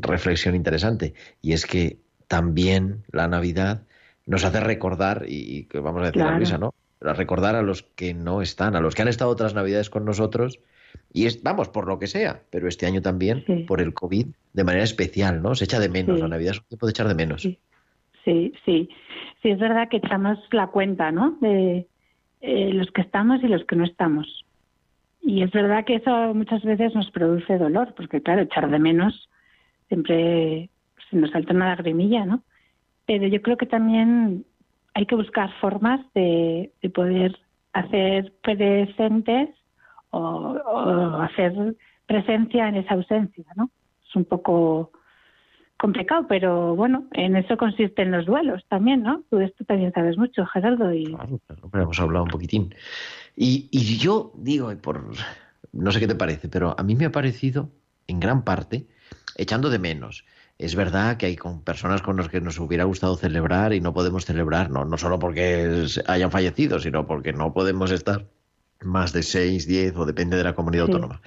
[0.00, 3.82] reflexión interesante y es que también la Navidad
[4.26, 6.32] nos hace recordar y que vamos a decir claro.
[6.32, 6.74] la risa, ¿no?
[7.00, 10.04] A recordar a los que no están, a los que han estado otras Navidades con
[10.04, 10.58] nosotros
[11.12, 13.64] y es, vamos, por lo que sea, pero este año también sí.
[13.68, 15.54] por el COVID de manera especial, ¿no?
[15.54, 16.22] Se echa de menos, sí.
[16.22, 17.42] la Navidad es un tiempo de echar de menos.
[17.42, 17.58] Sí.
[18.26, 18.90] Sí, sí,
[19.40, 21.38] sí, es verdad que echamos la cuenta, ¿no?
[21.40, 21.86] De
[22.42, 24.44] eh, los que estamos y los que no estamos.
[25.22, 29.30] Y es verdad que eso muchas veces nos produce dolor, porque claro, echar de menos
[29.88, 30.68] siempre
[31.10, 32.42] se nos salta una lagrimilla, ¿no?
[33.06, 34.44] Pero yo creo que también
[34.94, 37.38] hay que buscar formas de, de poder
[37.72, 39.50] hacer presentes
[40.10, 40.58] o,
[41.20, 43.70] hacer presencia en esa ausencia, ¿no?
[44.08, 44.92] Es un poco
[45.78, 49.22] complicado, pero bueno, en eso consisten los duelos también, ¿no?
[49.30, 50.92] Tú esto también sabes mucho, Gerardo.
[50.92, 51.06] Y...
[51.06, 52.74] Claro, claro, hemos hablado un poquitín.
[53.36, 55.04] Y, y yo digo, por
[55.72, 57.70] no sé qué te parece, pero a mí me ha parecido,
[58.06, 58.86] en gran parte,
[59.36, 60.24] echando de menos.
[60.58, 63.92] Es verdad que hay con personas con las que nos hubiera gustado celebrar y no
[63.92, 68.26] podemos celebrar, no, no solo porque hayan fallecido, sino porque no podemos estar
[68.80, 70.92] más de seis, diez o depende de la comunidad sí.
[70.92, 71.20] autónoma.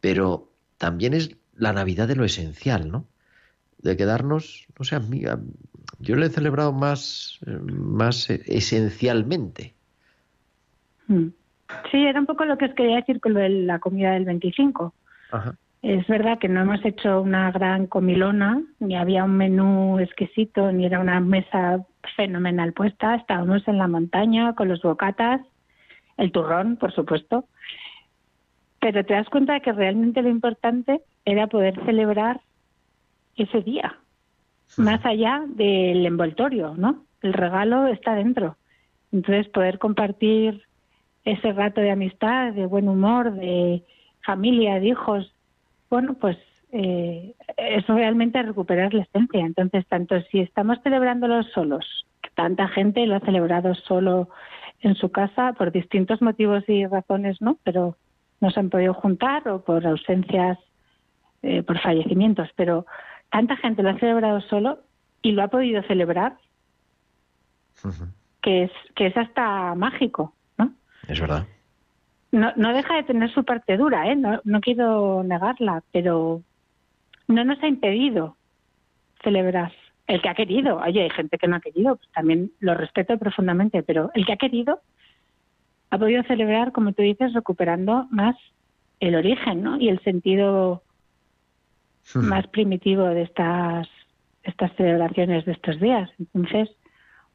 [0.00, 3.06] Pero también es la Navidad de lo esencial, ¿no?
[3.82, 5.38] De quedarnos, no sé, amiga,
[5.98, 9.74] yo lo he celebrado más, más esencialmente.
[11.08, 11.28] Mm.
[11.90, 14.24] Sí, era un poco lo que os quería decir con lo de la comida del
[14.24, 14.92] 25.
[15.30, 15.54] Ajá.
[15.82, 20.84] Es verdad que no hemos hecho una gran comilona, ni había un menú exquisito, ni
[20.84, 23.14] era una mesa fenomenal puesta.
[23.14, 25.40] Estábamos en la montaña con los bocatas,
[26.18, 27.46] el turrón, por supuesto.
[28.78, 32.40] Pero te das cuenta de que realmente lo importante era poder celebrar
[33.36, 33.98] ese día,
[34.66, 34.82] sí.
[34.82, 37.04] más allá del envoltorio, ¿no?
[37.22, 38.56] El regalo está dentro.
[39.12, 40.62] Entonces, poder compartir
[41.24, 43.82] ese rato de amistad, de buen humor, de
[44.24, 45.32] familia, de hijos,
[45.88, 46.38] bueno, pues
[46.72, 49.40] eh, es realmente recuperar la esencia.
[49.40, 54.28] Entonces, tanto si estamos celebrándolo solos, tanta gente lo ha celebrado solo
[54.80, 57.58] en su casa por distintos motivos y razones, ¿no?
[57.64, 57.96] Pero
[58.40, 60.58] no se han podido juntar o por ausencias,
[61.42, 62.48] eh, por fallecimientos.
[62.56, 62.86] Pero
[63.30, 64.80] tanta gente lo ha celebrado solo
[65.22, 66.36] y lo ha podido celebrar,
[68.42, 70.72] que es que es hasta mágico, ¿no?
[71.08, 71.46] Es verdad.
[72.32, 74.16] No, no deja de tener su parte dura, ¿eh?
[74.16, 76.42] No, no quiero negarla, pero
[77.26, 78.36] no nos ha impedido
[79.22, 79.72] celebrar.
[80.06, 83.16] El que ha querido, oye, hay gente que no ha querido, pues también lo respeto
[83.18, 84.80] profundamente, pero el que ha querido
[85.90, 88.36] ha podido celebrar, como tú dices, recuperando más
[89.00, 89.80] el origen ¿no?
[89.80, 90.82] y el sentido
[92.14, 93.88] más primitivo de estas,
[94.42, 96.10] estas celebraciones de estos días.
[96.18, 96.70] Entonces,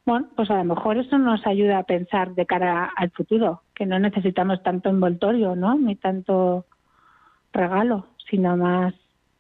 [0.06, 3.86] bueno, pues a lo mejor eso nos ayuda a pensar de cara al futuro, que
[3.86, 5.76] no necesitamos tanto envoltorio, ¿no?
[5.76, 6.66] Ni tanto
[7.52, 8.94] regalo, sino más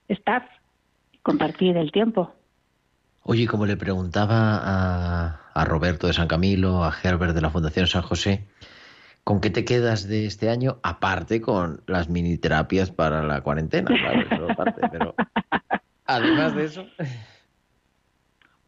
[0.08, 0.50] estar
[1.12, 2.34] y compartir el tiempo.
[3.24, 7.88] Oye, como le preguntaba a, a, Roberto de San Camilo, a Herbert de la Fundación
[7.88, 8.46] San José,
[9.26, 10.78] ¿con qué te quedas de este año?
[10.84, 15.13] Aparte con las mini terapias para la cuarentena, claro, eso parte, pero
[16.05, 16.86] además de eso.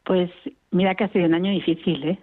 [0.03, 0.31] Pues
[0.71, 2.19] mira que ha sido un año difícil, ¿eh?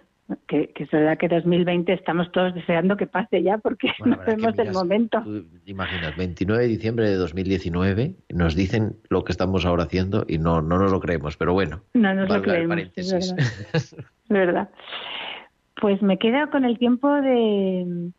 [0.47, 4.57] que, que es verdad que 2020 estamos todos deseando que pase ya porque no vemos
[4.57, 5.23] el momento.
[5.65, 10.63] imaginas, 29 de diciembre de 2019 nos dicen lo que estamos ahora haciendo y no,
[10.63, 11.81] no nos lo creemos, pero bueno.
[11.93, 13.95] No nos lo creemos, es
[14.29, 14.69] verdad.
[15.81, 18.11] Pues me queda con el tiempo de,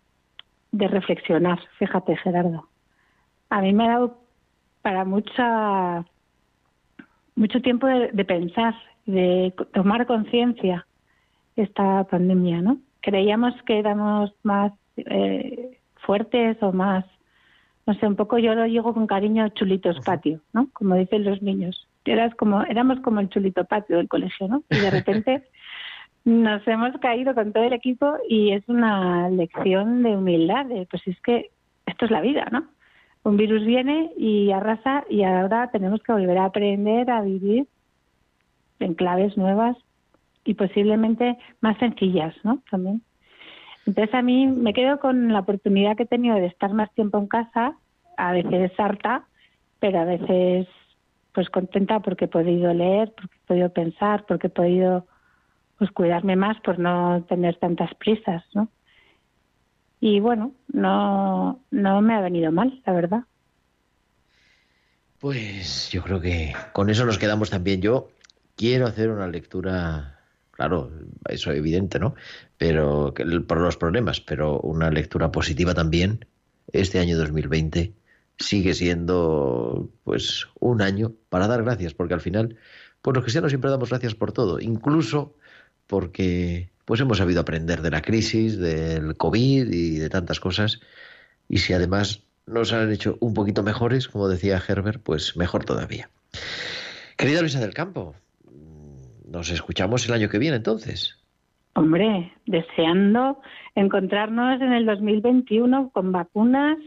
[0.76, 2.68] de reflexionar, fíjate Gerardo.
[3.50, 4.18] A mí me ha dado
[4.82, 6.04] para mucha
[7.34, 8.74] mucho tiempo de pensar,
[9.04, 10.86] de tomar conciencia
[11.56, 12.78] esta pandemia, ¿no?
[13.00, 17.04] Creíamos que éramos más eh, fuertes o más,
[17.86, 20.68] no sé, un poco yo lo digo con cariño chulitos patio, ¿no?
[20.72, 21.86] Como dicen los niños.
[22.04, 24.62] Eras como, éramos como el chulito patio del colegio, ¿no?
[24.70, 25.48] Y de repente
[26.26, 31.06] nos hemos caído con todo el equipo y es una lección de humildad, de, pues
[31.06, 31.52] es que
[31.86, 32.66] esto es la vida, ¿no?
[33.22, 37.68] Un virus viene y arrasa y ahora tenemos que volver a aprender a vivir
[38.80, 39.76] en claves nuevas
[40.44, 42.60] y posiblemente más sencillas, ¿no?
[42.72, 43.02] También.
[43.86, 47.18] Entonces a mí me quedo con la oportunidad que he tenido de estar más tiempo
[47.18, 47.76] en casa,
[48.16, 49.28] a veces harta,
[49.78, 50.66] pero a veces
[51.32, 55.06] pues contenta porque he podido leer, porque he podido pensar, porque he podido
[55.78, 58.68] pues cuidarme más por no tener tantas prisas, ¿no?
[60.00, 63.20] Y bueno, no, no me ha venido mal, la verdad.
[65.18, 67.80] Pues yo creo que con eso nos quedamos también.
[67.80, 68.08] Yo
[68.56, 70.16] quiero hacer una lectura
[70.56, 70.90] claro,
[71.28, 72.14] eso es evidente, ¿no?
[72.56, 73.14] Pero
[73.46, 76.26] por los problemas, pero una lectura positiva también.
[76.72, 77.92] Este año 2020
[78.38, 82.56] sigue siendo, pues, un año para dar gracias, porque al final,
[83.02, 85.34] pues los cristianos siempre damos gracias por todo, incluso
[85.86, 90.80] porque, pues, hemos sabido aprender de la crisis, del COVID y de tantas cosas.
[91.48, 96.10] Y si además nos han hecho un poquito mejores, como decía Herbert, pues mejor todavía.
[97.16, 98.14] Querida Luisa del Campo,
[99.28, 101.18] nos escuchamos el año que viene entonces.
[101.74, 103.40] Hombre, deseando
[103.74, 106.78] encontrarnos en el 2021 con vacunas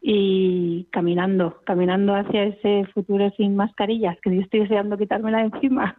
[0.00, 5.96] y caminando, caminando hacia ese futuro sin mascarillas, que yo estoy deseando quitármela de encima.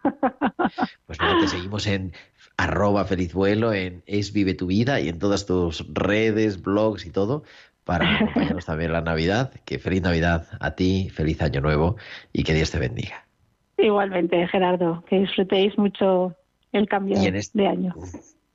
[1.06, 2.14] Pues nada, te seguimos en
[2.58, 7.12] arroba feliz vuelo, en Es Vive tu Vida y en todas tus redes, blogs y
[7.12, 7.43] todo,
[7.84, 9.54] para acompañarnos también la Navidad.
[9.66, 11.97] Que feliz Navidad a ti, feliz Año Nuevo
[12.32, 13.26] y que Dios te bendiga.
[13.78, 16.36] Igualmente, Gerardo, que disfrutéis mucho
[16.72, 17.95] el cambio de año.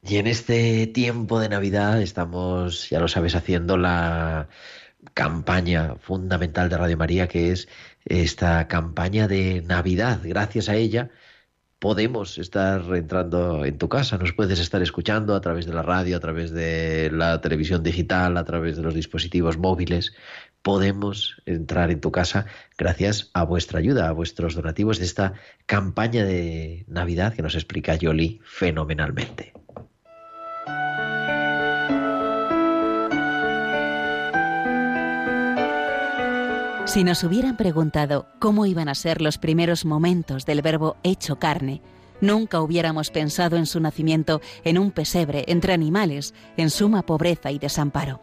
[0.03, 4.49] Y en este tiempo de Navidad estamos, ya lo sabes, haciendo la
[5.14, 7.68] campaña fundamental de Radio María, que es
[8.05, 10.20] esta campaña de Navidad.
[10.22, 11.11] Gracias a ella
[11.79, 16.16] podemos estar entrando en tu casa, nos puedes estar escuchando a través de la radio,
[16.16, 20.12] a través de la televisión digital, a través de los dispositivos móviles.
[20.62, 25.35] Podemos entrar en tu casa gracias a vuestra ayuda, a vuestros donativos de esta
[25.66, 29.53] campaña de Navidad que nos explica Yoli fenomenalmente.
[36.89, 41.82] Si nos hubieran preguntado cómo iban a ser los primeros momentos del verbo hecho carne,
[42.22, 47.59] nunca hubiéramos pensado en su nacimiento en un pesebre entre animales, en suma pobreza y
[47.59, 48.22] desamparo.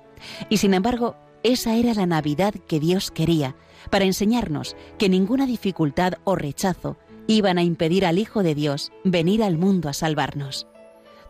[0.50, 3.56] Y sin embargo, esa era la Navidad que Dios quería,
[3.92, 6.98] para enseñarnos que ninguna dificultad o rechazo
[7.28, 10.66] iban a impedir al Hijo de Dios venir al mundo a salvarnos.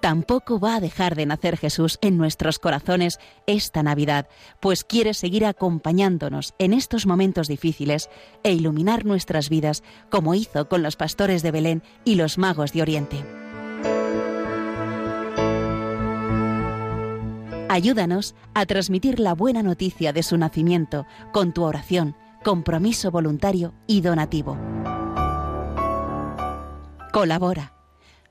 [0.05, 4.27] Tampoco va a dejar de nacer Jesús en nuestros corazones esta Navidad,
[4.59, 8.11] pues quiere seguir acompañándonos en estos momentos difíciles
[8.43, 9.81] e iluminar nuestras vidas
[10.11, 13.25] como hizo con los pastores de Belén y los magos de Oriente.
[17.67, 24.01] Ayúdanos a transmitir la buena noticia de su nacimiento con tu oración, compromiso voluntario y
[24.01, 24.55] donativo.
[27.11, 27.74] Colabora.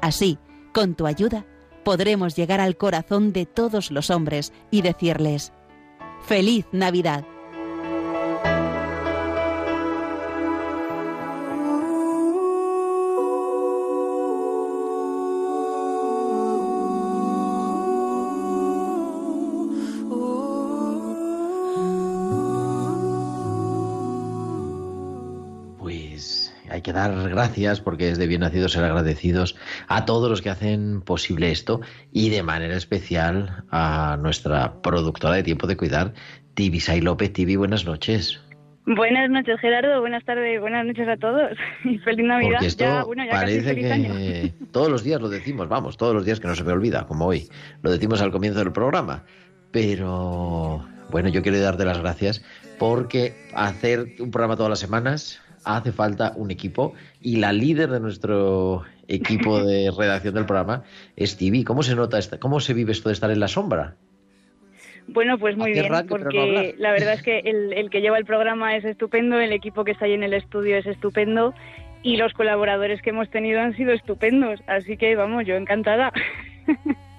[0.00, 0.38] Así,
[0.72, 1.44] con tu ayuda,
[1.84, 5.52] podremos llegar al corazón de todos los hombres y decirles,
[6.22, 7.24] Feliz Navidad.
[26.80, 29.54] Hay que dar gracias porque es de bien nacidos ser agradecidos
[29.86, 35.42] a todos los que hacen posible esto y de manera especial a nuestra productora de
[35.42, 36.14] Tiempo de Cuidar,
[36.54, 37.34] Tibisay López.
[37.34, 38.40] Tibi, buenas noches.
[38.86, 40.00] Buenas noches, Gerardo.
[40.00, 41.50] Buenas tardes, buenas noches a todos.
[41.84, 42.52] Y feliz Navidad.
[42.52, 46.54] Porque esto parece que todos los días lo decimos, vamos, todos los días que no
[46.54, 47.50] se me olvida, como hoy.
[47.82, 49.24] Lo decimos al comienzo del programa.
[49.70, 52.42] Pero bueno, yo quiero darte las gracias
[52.78, 58.00] porque hacer un programa todas las semanas hace falta un equipo y la líder de
[58.00, 60.84] nuestro equipo de redacción del programa
[61.16, 61.64] es Tibi.
[61.64, 63.96] ¿Cómo se nota, esta, cómo se vive esto de estar en la sombra?
[65.08, 68.76] Bueno, pues muy bien, porque la verdad es que el, el, que lleva el programa
[68.76, 71.54] es estupendo, el equipo que está ahí en el estudio es estupendo
[72.02, 76.12] y los colaboradores que hemos tenido han sido estupendos, así que vamos, yo encantada.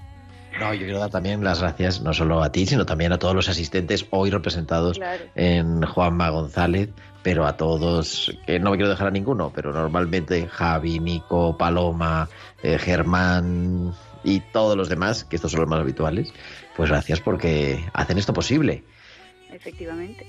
[0.60, 3.34] No, yo quiero dar también las gracias no solo a ti, sino también a todos
[3.34, 5.00] los asistentes hoy representados
[5.34, 6.90] en Juanma González,
[7.24, 12.30] pero a todos, que no me quiero dejar a ninguno, pero normalmente Javi, Nico, Paloma,
[12.64, 13.94] eh, Germán
[14.24, 16.34] y todos los demás, que estos son los más habituales,
[16.76, 18.84] pues gracias porque hacen esto posible.
[19.52, 20.26] Efectivamente.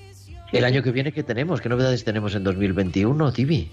[0.53, 1.61] El año que viene, ¿qué tenemos?
[1.61, 3.71] ¿Qué novedades tenemos en 2021, Tibi?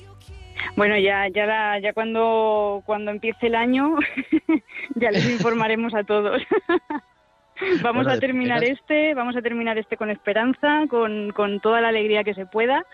[0.76, 3.96] Bueno, ya, ya, ya cuando, cuando empiece el año,
[4.96, 6.42] ya les informaremos a todos.
[7.82, 12.24] vamos a terminar este, vamos a terminar este con esperanza, con, con toda la alegría
[12.24, 12.86] que se pueda.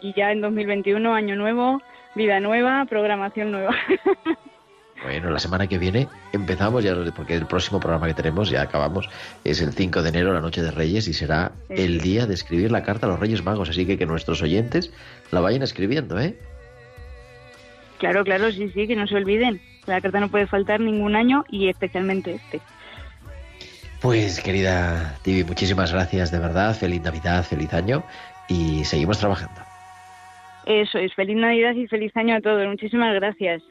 [0.00, 1.82] Y ya en 2021, año nuevo,
[2.14, 3.74] vida nueva, programación nueva.
[5.02, 9.08] Bueno, la semana que viene empezamos ya, porque el próximo programa que tenemos, ya acabamos,
[9.44, 12.70] es el 5 de enero, la noche de Reyes, y será el día de escribir
[12.70, 13.70] la carta a los Reyes Magos.
[13.70, 14.92] Así que que nuestros oyentes
[15.30, 16.36] la vayan escribiendo, ¿eh?
[17.98, 19.60] Claro, claro, sí, sí, que no se olviden.
[19.86, 22.60] La carta no puede faltar ningún año y especialmente este.
[24.00, 26.74] Pues querida Tibi, muchísimas gracias de verdad.
[26.74, 28.02] Feliz Navidad, feliz año
[28.48, 29.60] y seguimos trabajando.
[30.66, 32.66] Eso es, feliz Navidad y feliz año a todos.
[32.66, 33.62] Muchísimas gracias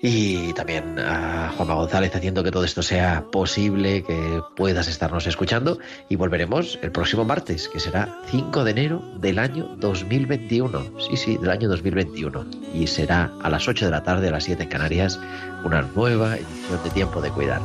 [0.00, 5.78] y también a Juanma González haciendo que todo esto sea posible, que puedas estarnos escuchando
[6.08, 11.00] y volveremos el próximo martes, que será 5 de enero del año 2021.
[11.00, 12.46] Sí, sí, del año 2021.
[12.74, 15.20] Y será a las 8 de la tarde, a las 7 en Canarias,
[15.64, 17.60] una nueva edición de Tiempo de Cuidar.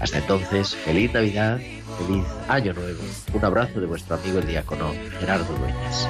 [0.00, 1.58] Hasta entonces, feliz Navidad,
[1.98, 3.02] feliz Año Nuevo.
[3.32, 6.08] Un abrazo de vuestro amigo el diácono Gerardo Dueñas.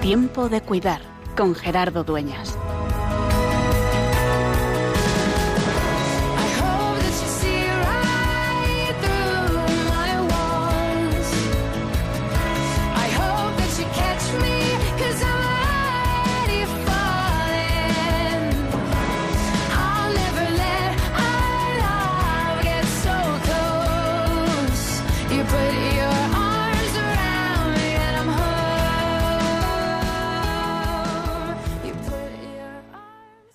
[0.00, 1.00] Tiempo de cuidar
[1.36, 2.58] con Gerardo Dueñas.